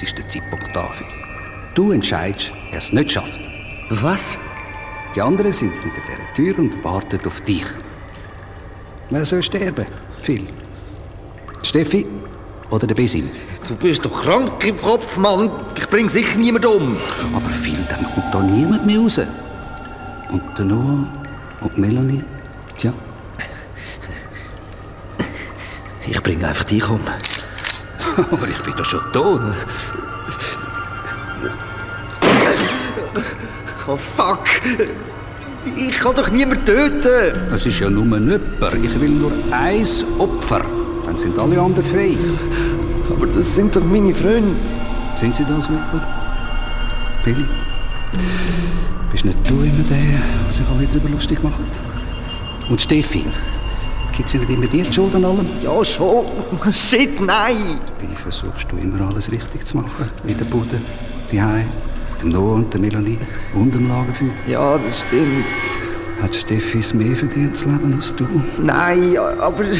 Jetzt 0.00 0.12
ist 0.12 0.18
der 0.18 0.28
Zeitpunkt 0.28 0.74
da, 0.74 0.88
Phil. 0.88 1.06
Du 1.74 1.92
entscheidest, 1.92 2.54
wer 2.70 2.78
es 2.78 2.90
nicht 2.90 3.12
schafft. 3.12 3.38
Was? 3.90 4.38
Die 5.14 5.20
anderen 5.20 5.52
sind 5.52 5.74
hinter 5.74 6.00
dieser 6.00 6.34
Tür 6.34 6.58
und 6.58 6.82
warten 6.82 7.20
auf 7.26 7.42
dich. 7.42 7.66
Wer 9.10 9.26
soll 9.26 9.42
sterben? 9.42 9.84
Phil. 10.22 10.46
Steffi 11.62 12.06
oder 12.70 12.86
der 12.86 12.94
Besim? 12.94 13.28
Du 13.68 13.76
bist 13.76 14.02
doch 14.02 14.22
krank 14.22 14.64
im 14.64 14.78
Kopf, 14.78 15.18
Mann. 15.18 15.50
Ich 15.76 15.86
bring 15.86 16.08
sicher 16.08 16.38
niemand 16.38 16.64
um. 16.64 16.96
Aber 17.34 17.50
Phil, 17.50 17.84
dann 17.90 18.04
kommt 18.04 18.32
da 18.32 18.42
niemand 18.42 18.86
mehr 18.86 19.00
raus. 19.00 19.18
Und 20.30 20.42
der 20.56 20.64
Noah 20.64 21.06
und 21.60 21.76
Melanie, 21.76 22.22
tja, 22.78 22.94
Ich 26.06 26.22
bring 26.22 26.42
einfach 26.42 26.64
dich 26.64 26.88
um. 26.88 27.02
Aber 28.30 28.48
ich 28.48 28.58
bin 28.62 28.74
doch 28.76 28.84
schon 28.84 29.00
tot. 29.12 29.40
Oh 33.86 33.96
fuck! 33.96 34.44
Ich 35.76 35.98
kann 35.98 36.14
doch 36.14 36.30
niemand 36.30 36.64
töten! 36.64 37.48
Das 37.50 37.66
ist 37.66 37.80
ja 37.80 37.90
nur 37.90 38.04
jemand. 38.04 38.40
Ich 38.82 39.00
will 39.00 39.10
nur 39.10 39.32
ein 39.50 39.86
Opfer. 40.18 40.64
Dann 41.04 41.18
sind 41.18 41.38
alle 41.38 41.60
anderen 41.60 41.84
frei. 41.84 42.16
Aber 43.10 43.26
das 43.26 43.54
sind 43.54 43.74
doch 43.74 43.84
meine 43.84 44.14
Freunde. 44.14 44.56
Sind 45.16 45.34
sie 45.34 45.44
das 45.44 45.68
wirklich? 45.68 46.02
Phil? 47.22 47.48
Bist 49.10 49.24
nicht 49.24 49.38
du 49.50 49.62
immer 49.62 49.82
der, 49.84 49.96
der 50.44 50.52
sich 50.52 50.66
alle 50.68 50.86
darüber 50.86 51.08
lustig 51.08 51.42
macht? 51.42 51.60
Und 52.68 52.80
Steffi? 52.80 53.24
Gibt 54.20 54.28
sie 54.28 54.38
nicht 54.38 54.50
immer 54.50 54.66
dir 54.66 54.84
die 54.84 54.92
Schuld 54.92 55.14
an 55.14 55.24
allem? 55.24 55.48
Ja, 55.62 55.82
schon. 55.82 56.26
Shit, 56.74 57.18
nein! 57.22 57.56
Dabei 57.86 58.14
versuchst 58.14 58.70
du 58.70 58.76
immer 58.76 59.08
alles 59.08 59.32
richtig 59.32 59.64
zu 59.64 59.78
machen. 59.78 60.10
Wie 60.24 60.34
der 60.34 60.44
Bude, 60.44 60.78
die 61.32 61.40
Hai, 61.40 61.64
dem 62.20 62.28
Noah 62.28 62.56
und 62.56 62.70
der 62.70 62.82
Melanie 62.82 63.16
und 63.54 63.74
dem 63.74 63.88
Lagerfeuer. 63.88 64.28
Ja, 64.46 64.76
das 64.76 65.00
stimmt. 65.00 65.46
Hat 66.20 66.34
Steffi 66.34 66.80
es 66.80 66.92
mehr 66.92 67.16
verdient 67.16 67.56
zu 67.56 67.70
leben 67.70 67.94
als 67.94 68.14
du? 68.14 68.26
Nein, 68.62 69.16
aber... 69.16 69.64
äh, 69.64 69.78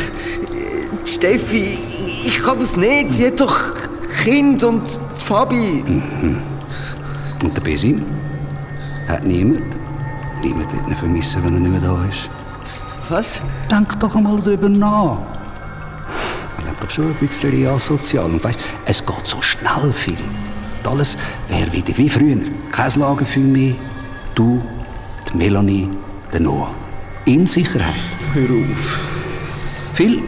Steffi, 1.04 1.78
ich 2.24 2.42
kann 2.42 2.58
das 2.58 2.78
nicht. 2.78 3.12
Sie 3.12 3.26
hat 3.26 3.38
doch 3.38 3.74
Kind 4.22 4.64
und 4.64 4.88
Fabi. 5.16 5.84
Und 7.42 7.54
der 7.54 7.60
Besim? 7.60 8.06
Hat 9.06 9.26
niemand? 9.26 9.76
Niemand 10.42 10.72
wird 10.72 10.88
ihn 10.88 10.96
vermissen, 10.96 11.44
wenn 11.44 11.52
er 11.52 11.60
nicht 11.60 11.72
mehr 11.72 11.80
da 11.82 12.06
ist. 12.08 12.30
Was? 13.10 13.40
Denk 13.68 13.98
doch 13.98 14.14
einmal 14.14 14.40
darüber 14.40 14.68
nach. 14.68 15.18
Lebt 16.64 16.80
doch 16.80 16.90
doch 16.90 16.90
schon 16.90 17.06
ein 17.08 17.14
bisschen 17.14 17.66
asozial. 17.66 18.26
Und 18.26 18.44
weißt, 18.44 18.58
es 18.84 19.04
geht 19.04 19.26
so 19.26 19.42
schnell 19.42 19.92
viel. 19.92 20.16
Und 20.78 20.88
alles 20.88 21.18
wäre 21.48 21.72
wieder 21.72 21.96
wie 21.98 22.08
früher. 22.08 22.36
Kein 22.70 22.90
Lager 23.00 23.24
für 23.24 23.40
mich. 23.40 23.74
Du, 24.36 24.62
die 25.28 25.36
Melanie, 25.36 25.88
der 26.32 26.40
Noah. 26.40 26.70
In 27.24 27.46
Sicherheit. 27.46 27.94
Hör 28.32 28.44
auf. 28.44 28.98
Phil, 29.94 30.22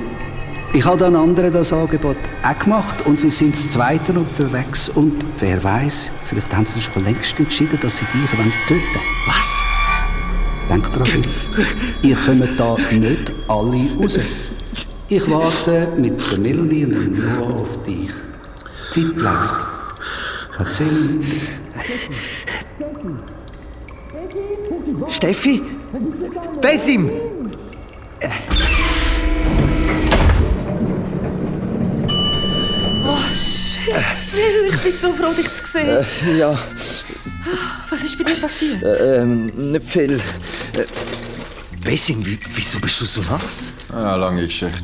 ich 0.73 0.85
habe 0.85 0.97
den 0.97 1.15
anderen 1.15 1.53
das 1.53 1.73
Angebot 1.73 2.17
auch 2.43 2.59
gemacht 2.59 3.07
und 3.07 3.21
sie 3.21 3.31
sind 3.31 3.55
das 3.55 3.71
Zweite 3.71 4.13
unterwegs. 4.13 4.89
Und 4.89 5.25
wer 5.39 5.63
weiß, 5.63 6.11
vielleicht 6.25 6.53
haben 6.55 6.67
sie 6.67 6.81
schon 6.81 7.05
längst 7.05 7.39
entschieden, 7.39 7.79
dass 7.81 7.99
sie 7.99 8.07
dich 8.07 8.31
töten 8.31 8.39
wollen. 8.39 8.83
Was? 9.29 9.63
Denk 10.73 10.91
dran, 10.93 11.07
Phil. 11.07 11.23
Ihr 12.03 12.17
kommt 12.17 12.49
da 12.59 12.77
nicht 12.93 13.31
alle 13.47 13.89
raus. 13.99 14.19
Ich 15.09 15.31
warte 15.31 15.89
mit 15.99 16.19
der 16.31 16.39
Melanie 16.39 16.87
und 16.87 16.93
dem 16.95 17.37
Noah 17.37 17.61
auf 17.61 17.83
dich. 17.83 18.11
Die 18.95 19.05
Zeit 19.05 19.17
läuft. 19.17 19.55
Erzähl. 20.59 21.21
Steffi? 25.09 25.63
Besim! 26.63 27.11
Oh, 33.05 33.19
shit, 33.35 33.95
Phil, 34.31 34.69
ich 34.69 34.83
bin 34.83 34.93
so 35.01 35.13
froh, 35.13 35.33
dich 35.33 35.49
zu 35.55 35.67
sehen. 35.67 35.89
Äh, 36.27 36.39
ja, 36.39 36.57
Was 37.91 38.03
ist 38.03 38.17
bei 38.19 38.25
dir 38.25 38.41
passiert? 38.41 38.83
äh, 38.83 39.23
ähm, 39.23 39.47
nicht 39.73 39.85
viel. 39.91 40.21
Äh, 40.75 40.85
wie- 41.85 42.39
wieso 42.55 42.81
bist 42.81 43.01
du 43.01 43.05
so 43.07 43.21
nass? 43.23 43.73
Ja, 43.91 44.17
lange 44.17 44.43
Geschichte. 44.47 44.81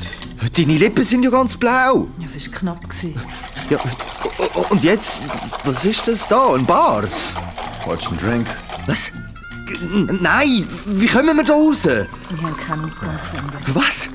Deine 0.56 0.74
Lippen 0.76 1.04
sind 1.04 1.22
ja 1.22 1.30
ganz 1.30 1.56
blau. 1.56 2.08
Ja, 2.18 2.26
es 2.26 2.46
war 2.50 2.58
knapp. 2.58 2.80
gewesen. 2.88 3.14
Ja, 3.70 3.78
und 4.70 4.82
jetzt, 4.84 5.18
was 5.64 5.84
ist 5.84 6.06
das 6.08 6.26
da? 6.28 6.54
Ein 6.54 6.64
Bar? 6.64 7.04
Willst 7.86 8.06
du 8.06 8.10
einen 8.10 8.18
Drink? 8.18 8.46
Was? 8.86 9.10
N- 9.82 10.18
Nein, 10.22 10.66
wie 10.86 11.06
kommen 11.06 11.36
wir 11.36 11.44
da 11.44 11.52
raus? 11.54 11.84
Wir 11.84 12.06
haben 12.42 12.56
keinen 12.56 12.84
Ausgang 12.86 13.16
gefunden. 13.18 13.74
Was? 13.74 14.08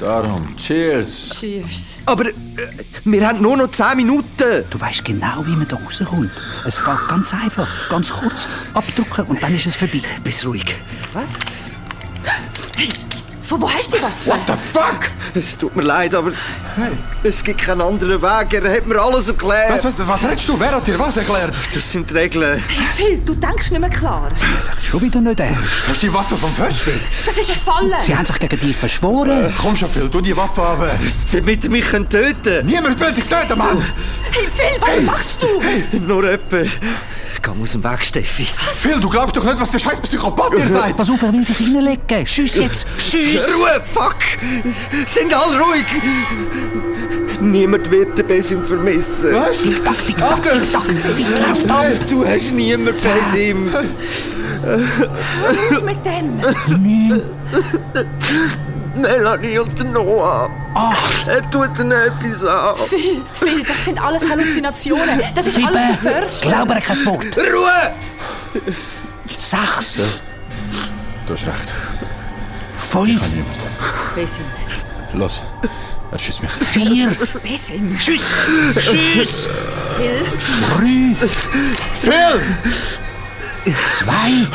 Darum, 0.00 0.56
cheers. 0.56 1.36
Cheers. 1.38 1.98
Aber 2.06 2.24
äh, 2.24 2.32
wir 3.04 3.28
haben 3.28 3.42
nur 3.42 3.58
noch 3.58 3.70
10 3.70 3.98
Minuten. 3.98 4.64
Du 4.70 4.80
weißt 4.80 5.04
genau, 5.04 5.44
wie 5.44 5.54
man 5.54 5.68
da 5.68 5.76
rauskommt. 5.76 6.30
Es 6.64 6.82
geht 6.82 7.08
ganz 7.08 7.34
einfach, 7.34 7.68
ganz 7.90 8.10
kurz 8.10 8.48
abdrücken 8.72 9.26
und 9.26 9.42
dann 9.42 9.54
ist 9.54 9.66
es 9.66 9.76
vorbei. 9.76 10.00
Bist 10.24 10.46
ruhig. 10.46 10.64
Was? 11.12 11.34
Hey, 12.76 12.88
von 13.50 13.62
wo 13.62 13.68
hast 13.68 13.92
du 13.92 13.96
die 13.96 14.02
Waffe? 14.04 14.26
What 14.26 14.38
the 14.46 14.52
fuck? 14.52 15.10
Es 15.34 15.58
tut 15.58 15.74
mir 15.74 15.82
leid, 15.82 16.14
aber 16.14 16.30
es 17.24 17.42
gibt 17.42 17.60
keinen 17.60 17.80
anderen 17.80 18.22
Weg. 18.22 18.52
Er 18.52 18.76
hat 18.76 18.86
mir 18.86 19.02
alles 19.02 19.26
erklärt. 19.26 19.72
Was, 19.72 19.84
was, 19.84 20.06
was 20.06 20.24
redest 20.24 20.48
du? 20.48 20.60
Wer 20.60 20.70
hat 20.70 20.86
dir 20.86 20.96
was 20.96 21.16
erklärt? 21.16 21.52
Das 21.74 21.90
sind 21.90 22.08
die 22.08 22.14
Regeln. 22.14 22.62
Phil, 22.94 23.18
du 23.18 23.34
denkst 23.34 23.72
nicht 23.72 23.80
mehr 23.80 23.90
klar. 23.90 24.28
Schon 24.80 25.02
wieder 25.02 25.20
nicht 25.20 25.40
ernst. 25.40 25.88
Hast 25.88 26.00
du 26.00 26.06
die 26.06 26.14
Waffe 26.14 26.36
vom 26.36 26.54
Förster? 26.54 26.92
Das 27.26 27.36
ist 27.36 27.50
eine 27.50 27.58
Falle. 27.58 27.96
Sie 28.00 28.16
haben 28.16 28.24
sich 28.24 28.38
gegen 28.38 28.60
dich 28.60 28.76
verschworen. 28.76 29.52
Komm 29.60 29.74
schon, 29.74 29.90
Phil, 29.90 30.08
tu 30.08 30.20
die 30.20 30.36
Waffe 30.36 30.62
ab. 30.62 30.88
Damit 31.32 31.64
ihr 31.64 31.70
mich 31.70 31.86
töten 31.88 32.66
Niemand 32.66 33.00
will 33.00 33.12
dich 33.12 33.24
töten, 33.24 33.58
Mann! 33.58 33.82
Hey, 34.30 34.46
Phil, 34.46 34.80
was 34.80 35.02
machst 35.02 35.42
du? 35.42 35.98
Nur 35.98 36.22
jemand. 36.22 36.70
Komm 37.42 37.62
aus 37.62 37.72
dem 37.72 37.82
Weg, 37.82 38.04
Steffi. 38.04 38.46
Phil, 38.74 39.00
du 39.00 39.08
glaubst 39.08 39.36
doch 39.36 39.44
nicht, 39.44 39.60
was 39.60 39.70
der 39.70 39.78
scheiß 39.78 40.00
Psychopath 40.00 40.52
dir 40.52 40.68
sagt! 40.68 40.96
Pass 40.96 41.10
auf, 41.10 41.22
er 41.22 41.32
will 41.32 41.44
dich 41.44 41.60
reinlegen. 41.60 42.26
Schieß 42.26 42.56
jetzt, 42.56 42.86
schieß! 42.98 43.40
Ruhe, 43.56 43.80
fuck! 43.84 44.16
Sind 45.06 45.32
alle 45.32 45.60
ruhig! 45.60 45.84
Niemand 47.40 47.90
wird 47.90 48.18
den 48.18 48.26
Besim 48.26 48.64
vermissen. 48.64 49.34
Was? 49.34 49.62
Tick-Tack, 49.62 49.94
Tick-Tack, 50.06 50.42
Tick-Tack. 50.42 51.16
Zeit 51.16 51.48
läuft 51.48 51.70
an. 51.70 51.92
Du 52.08 52.26
hast 52.26 52.52
niemand 52.52 52.96
Besim. 52.96 53.70
Auf 53.74 55.82
mit 55.82 56.04
dem. 56.04 56.36
Neun, 56.68 57.22
Melanie 58.94 59.58
und 59.58 59.92
Noah. 59.92 60.50
acht, 60.74 61.28
Er 61.28 61.48
tut 61.50 61.78
ihnen 61.78 61.92
etwas 61.92 62.44
an. 62.44 62.76
Phil, 62.88 63.22
Phil, 63.32 63.64
das 63.64 63.84
sind 63.84 64.02
alles 64.02 64.28
Halluzinationen. 64.28 65.20
Das 65.34 65.46
ist 65.46 65.56
alles 65.58 65.72
der 65.72 65.96
sieben. 66.00 66.14
Förster. 66.28 66.48
Glaube 66.48 66.74
er 66.74 66.80
kein 66.80 67.06
Wort. 67.06 67.36
Ruhe! 67.36 68.62
Sechs, 69.36 70.20
Du 71.26 71.34
hast 71.34 71.46
recht. 71.46 71.68
fünf. 72.90 73.22
Besim. 74.14 74.44
Los, 75.12 75.42
er 76.10 76.18
schießt 76.18 76.42
mich. 76.42 76.50
vier, 76.52 77.08
Besim. 77.42 77.96
Schuss, 77.98 78.32
Schuss, 78.74 79.48
Phil. 79.96 80.24
drei, 80.76 81.16
Phil! 81.94 82.40
zwei, 83.98 84.46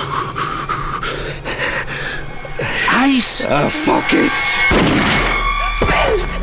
eins. 2.95 3.45
Ah, 3.49 3.69
fuck 3.69 4.13
it! 4.13 4.31
Phil! 5.79 6.35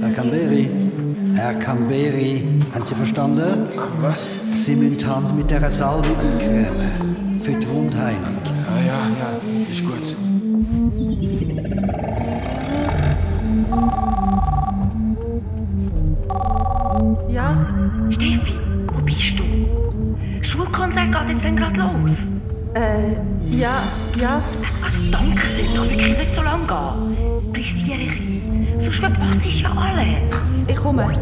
Herr 0.00 0.10
Camberi, 0.16 0.68
Herr 1.34 1.54
Camberi, 1.54 2.44
haben 2.74 2.86
Sie 2.86 2.94
verstanden? 2.94 3.68
Was? 4.00 4.28
Sie 4.52 4.74
müssen 4.74 4.98
die 4.98 5.06
Hand 5.06 5.36
mit 5.36 5.50
dieser 5.50 5.70
Salbe 5.70 6.08
eincremen. 6.08 7.40
Für 7.42 7.52
die 7.52 7.68
Wundheilung. 7.68 8.59
Ah, 8.70 8.78
ja, 8.86 8.98
ja, 9.18 9.28
ist 9.68 9.84
gut. 9.84 10.16
Ja? 17.28 17.66
Steffi, 18.10 18.54
wo 18.94 19.02
bist 19.02 19.38
du? 19.38 19.44
Schulkonzert 20.46 21.10
geht 21.12 21.28
jetzt 21.30 21.44
dann 21.44 21.56
gerade 21.56 21.80
los. 21.80 22.10
Äh, 22.74 23.14
ja, 23.56 23.82
ja. 24.20 24.40
Also 24.84 24.98
danke, 25.10 25.42
es 25.60 25.74
soll 25.74 25.90
wirklich 25.90 26.16
nicht 26.18 26.36
so 26.36 26.42
lange 26.42 26.66
gehen. 26.66 27.52
Pressiere 27.52 28.02
ich 28.02 28.10
ein. 28.10 28.68
Sonst 28.84 28.98
verpasse 29.00 29.38
ich 29.44 29.62
ja 29.62 29.72
alles. 29.72 30.36
Ich 30.68 30.76
komme. 30.76 31.12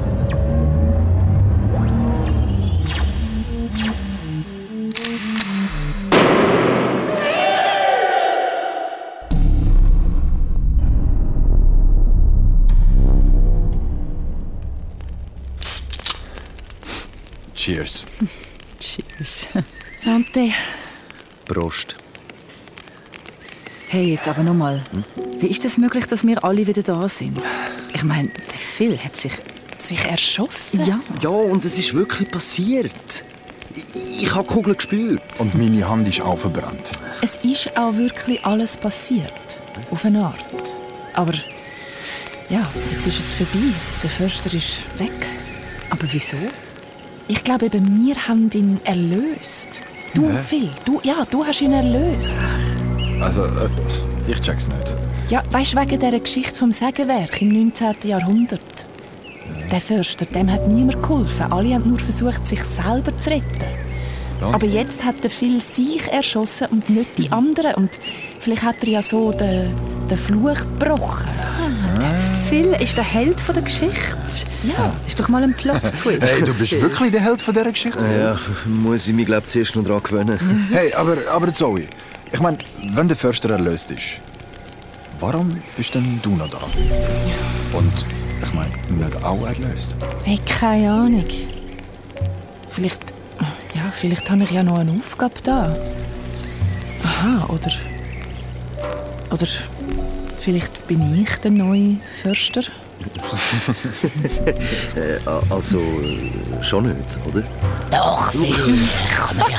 Cheers. 17.68 18.06
Cheers. 18.80 19.46
Santé. 20.02 20.54
Prost. 21.46 21.96
Hey, 23.88 24.12
jetzt 24.12 24.26
aber 24.26 24.42
nochmal. 24.42 24.82
Wie 25.38 25.48
ist 25.48 25.66
es 25.66 25.76
möglich, 25.76 26.06
dass 26.06 26.26
wir 26.26 26.42
alle 26.42 26.66
wieder 26.66 26.82
da 26.82 27.06
sind? 27.10 27.38
Ich 27.92 28.02
meine, 28.04 28.30
der 28.30 28.58
Phil 28.58 28.96
hat 28.98 29.18
sich... 29.18 29.32
Sich 29.80 30.02
erschossen? 30.02 30.82
Ja. 30.86 30.98
Ja, 31.20 31.28
und 31.28 31.62
es 31.66 31.78
ist 31.78 31.92
wirklich 31.92 32.30
passiert. 32.30 33.22
Ich, 33.74 34.22
ich 34.22 34.34
habe 34.34 34.48
die 34.48 34.54
Kugel 34.54 34.74
gespürt. 34.74 35.38
Und 35.38 35.54
meine 35.54 35.86
Hand 35.86 36.08
ist 36.08 36.22
auch 36.22 36.38
verbrannt. 36.38 36.92
Es 37.20 37.36
ist 37.44 37.76
auch 37.76 37.94
wirklich 37.94 38.42
alles 38.46 38.78
passiert. 38.78 39.34
Auf 39.90 40.06
eine 40.06 40.24
Art. 40.24 40.72
Aber 41.12 41.34
ja, 42.48 42.66
jetzt 42.92 43.06
ist 43.06 43.18
es 43.18 43.34
vorbei. 43.34 43.74
Der 44.02 44.08
Förster 44.08 44.54
ist 44.54 44.78
weg. 44.98 45.12
Aber 45.90 46.06
wieso? 46.10 46.38
Ich 47.28 47.44
glaube, 47.44 47.66
eben, 47.66 48.06
wir 48.06 48.16
haben 48.26 48.50
ihn 48.54 48.80
erlöst. 48.84 49.80
Du, 50.14 50.30
Phil, 50.46 50.70
du, 50.86 50.98
ja, 51.04 51.26
du 51.30 51.44
hast 51.44 51.60
ihn 51.60 51.74
erlöst. 51.74 52.40
Also, 53.20 53.44
äh, 53.44 53.68
ich 54.26 54.40
check's 54.40 54.66
nicht. 54.66 54.94
Ja, 55.28 55.42
weißt 55.50 55.74
du, 55.74 55.80
wegen 55.80 56.00
dieser 56.00 56.20
Geschichte 56.20 56.58
vom 56.58 56.72
Sägewerk 56.72 57.42
im 57.42 57.48
19. 57.48 57.96
Jahrhundert. 58.04 58.86
Der 59.70 59.82
Förster, 59.82 60.24
dem 60.24 60.50
hat 60.50 60.66
niemand 60.68 61.02
geholfen. 61.02 61.52
Alle 61.52 61.74
haben 61.74 61.90
nur 61.90 61.98
versucht, 61.98 62.48
sich 62.48 62.64
selber 62.64 63.14
zu 63.18 63.30
retten. 63.30 63.66
Aber 64.40 64.66
jetzt 64.66 65.04
hat 65.04 65.22
der 65.22 65.30
Phil 65.30 65.60
sich 65.60 66.06
erschossen 66.10 66.68
und 66.70 66.88
nicht 66.88 67.18
die 67.18 67.30
anderen. 67.32 67.74
Und 67.74 67.90
vielleicht 68.40 68.62
hat 68.62 68.76
er 68.82 68.88
ja 68.88 69.02
so 69.02 69.32
den, 69.32 69.74
den 70.10 70.16
Fluch 70.16 70.60
gebrochen. 70.60 71.28
Phil 72.48 72.72
ist 72.80 72.96
der 72.96 73.04
Held 73.04 73.40
von 73.40 73.54
der 73.54 73.62
Geschichte. 73.64 74.16
Ja. 74.62 74.94
Ist 75.06 75.20
doch 75.20 75.28
mal 75.28 75.42
ein 75.42 75.52
Plot-Twist. 75.54 76.22
Hey, 76.22 76.42
du 76.42 76.54
bist 76.54 76.80
wirklich 76.80 77.12
der 77.12 77.20
Held 77.20 77.42
von 77.42 77.52
dieser 77.52 77.70
Geschichte? 77.70 77.98
Ja, 78.18 78.36
muss 78.66 79.06
ich 79.06 79.12
mich 79.12 79.26
glaub, 79.26 79.48
zuerst 79.48 79.76
noch 79.76 79.84
daran 79.84 80.02
gewöhnen. 80.02 80.68
Hey, 80.72 80.92
aber, 80.94 81.16
aber 81.30 81.52
Zoe, 81.52 81.82
ich 82.32 82.40
meine, 82.40 82.56
wenn 82.94 83.06
der 83.06 83.16
Förster 83.18 83.50
erlöst 83.50 83.90
ist, 83.90 84.20
warum 85.20 85.58
bist 85.76 85.94
denn 85.94 86.20
du 86.22 86.30
noch 86.30 86.48
da? 86.50 86.58
Und 87.76 87.92
Ich 88.42 88.54
meine, 88.54 88.70
nicht 88.90 89.22
auch 89.22 89.46
erlöst. 89.46 89.94
Hey, 90.24 90.38
keine 90.46 90.90
Ahnung. 90.90 91.24
Vielleicht, 92.70 93.12
ja, 93.74 93.90
vielleicht 93.92 94.30
habe 94.30 94.44
ich 94.44 94.50
ja 94.52 94.62
noch 94.62 94.78
eine 94.78 94.92
Aufgabe 94.92 95.34
da. 95.44 95.74
Aha, 97.02 97.44
oder... 97.48 97.70
Oder 99.30 99.46
vielleicht 100.48 100.86
bin 100.86 101.22
ich 101.22 101.36
der 101.40 101.50
neue 101.50 101.96
Förster? 102.22 102.62
äh, 104.96 105.18
also, 105.50 105.78
äh, 105.78 106.62
schon 106.62 106.84
nicht, 106.84 107.18
oder? 107.26 107.42
Doch, 107.90 108.32
vielleicht 108.32 109.10
kann 109.14 109.36
man 109.36 109.46
dich 109.46 109.56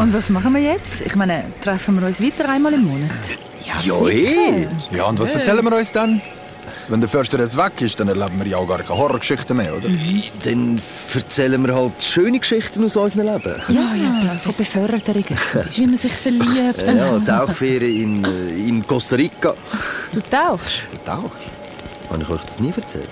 Und 0.00 0.14
was 0.14 0.30
machen 0.30 0.54
wir 0.54 0.62
jetzt? 0.62 1.02
Ich 1.02 1.14
meine, 1.16 1.44
treffen 1.62 2.00
wir 2.00 2.06
uns 2.06 2.22
weiter 2.22 2.48
einmal 2.48 2.72
im 2.72 2.84
Monat? 2.86 3.10
Ja, 3.84 4.06
eh. 4.08 4.66
Ja, 4.90 5.04
und 5.04 5.18
was 5.18 5.34
erzählen 5.34 5.62
wir 5.62 5.76
uns 5.76 5.92
dann? 5.92 6.22
Wenn 6.88 7.00
der 7.00 7.08
Förster 7.08 7.40
jetzt 7.40 7.56
weg 7.56 7.80
ist, 7.80 7.98
dann 7.98 8.08
erleben 8.08 8.38
wir 8.38 8.46
ja 8.46 8.58
auch 8.58 8.68
gar 8.68 8.78
keine 8.78 8.96
Horrorgeschichten 8.96 9.56
mehr, 9.56 9.76
oder? 9.76 9.88
Dann 10.44 10.80
erzählen 11.14 11.66
wir 11.66 11.74
halt 11.74 12.00
schöne 12.00 12.38
Geschichten 12.38 12.84
aus 12.84 12.96
unserem 12.96 13.26
Leben. 13.26 13.54
Ja, 13.68 13.94
ja, 13.94 14.38
von 14.38 14.54
Beförderungen. 14.54 15.24
Wie 15.74 15.86
man 15.86 15.96
sich 15.96 16.12
verliebt. 16.12 16.78
Äh, 16.78 16.96
Ja, 16.96 17.18
Tauchferien 17.18 18.24
in, 18.24 18.24
äh, 18.24 18.68
in 18.68 18.86
Costa 18.86 19.16
Rica. 19.16 19.54
Du 20.12 20.20
tauchst? 20.20 20.82
Du 20.92 20.98
tauchst? 21.04 21.30
Habe 22.08 22.22
ich 22.22 22.28
euch 22.30 22.42
das 22.42 22.60
nie 22.60 22.72
erzählt? 22.76 23.08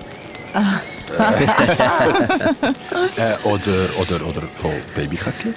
Äh, 3.17 3.37
oder, 3.45 3.89
oder, 4.01 4.27
oder 4.27 4.43
von 4.57 4.71
Babykätzchen? 4.95 5.55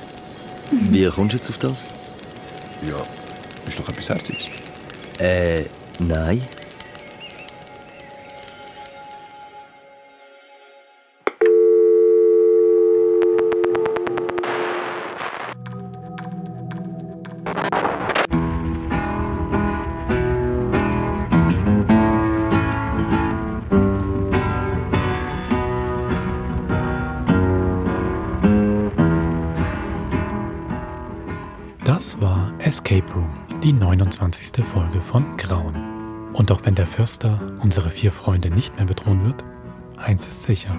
Wie 0.71 1.05
kommst 1.07 1.33
du 1.33 1.37
jetzt 1.37 1.49
auf 1.49 1.57
das? 1.59 1.85
Ja, 2.87 2.95
ist 3.67 3.77
doch 3.79 3.87
etwas 3.89 4.09
Herziges. 4.09 4.45
Äh, 5.19 5.65
nein. 5.99 6.41
Das 31.97 32.21
war 32.21 32.53
Escape 32.59 33.11
Room, 33.11 33.27
die 33.63 33.73
29. 33.73 34.63
Folge 34.63 35.01
von 35.01 35.35
Grauen. 35.35 36.29
Und 36.31 36.51
auch 36.51 36.63
wenn 36.63 36.75
der 36.75 36.85
Förster 36.85 37.55
unsere 37.63 37.89
vier 37.89 38.11
Freunde 38.11 38.51
nicht 38.51 38.75
mehr 38.75 38.85
bedrohen 38.85 39.25
wird, 39.25 39.43
eins 39.97 40.27
ist 40.27 40.43
sicher. 40.43 40.77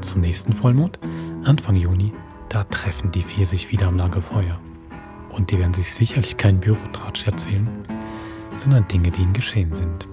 Zum 0.00 0.22
nächsten 0.22 0.52
Vollmond, 0.52 0.98
Anfang 1.44 1.76
Juni, 1.76 2.12
da 2.48 2.64
treffen 2.64 3.12
die 3.12 3.22
vier 3.22 3.46
sich 3.46 3.70
wieder 3.70 3.86
am 3.86 3.96
Lagerfeuer. 3.96 4.58
Und 5.28 5.52
die 5.52 5.58
werden 5.60 5.72
sich 5.72 5.94
sicherlich 5.94 6.36
keinen 6.36 6.58
Bürotratsch 6.58 7.26
erzählen, 7.26 7.68
sondern 8.56 8.88
Dinge, 8.88 9.12
die 9.12 9.22
ihnen 9.22 9.34
geschehen 9.34 9.72
sind. 9.72 10.08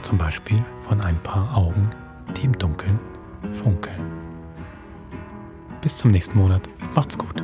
Zum 0.00 0.16
Beispiel 0.16 0.62
von 0.86 1.00
ein 1.00 1.20
paar 1.24 1.56
Augen, 1.58 1.90
die 2.36 2.44
im 2.44 2.56
Dunkeln 2.56 3.00
funkeln. 3.50 4.00
Bis 5.80 5.98
zum 5.98 6.12
nächsten 6.12 6.38
Monat. 6.38 6.68
Macht's 6.94 7.18
gut. 7.18 7.42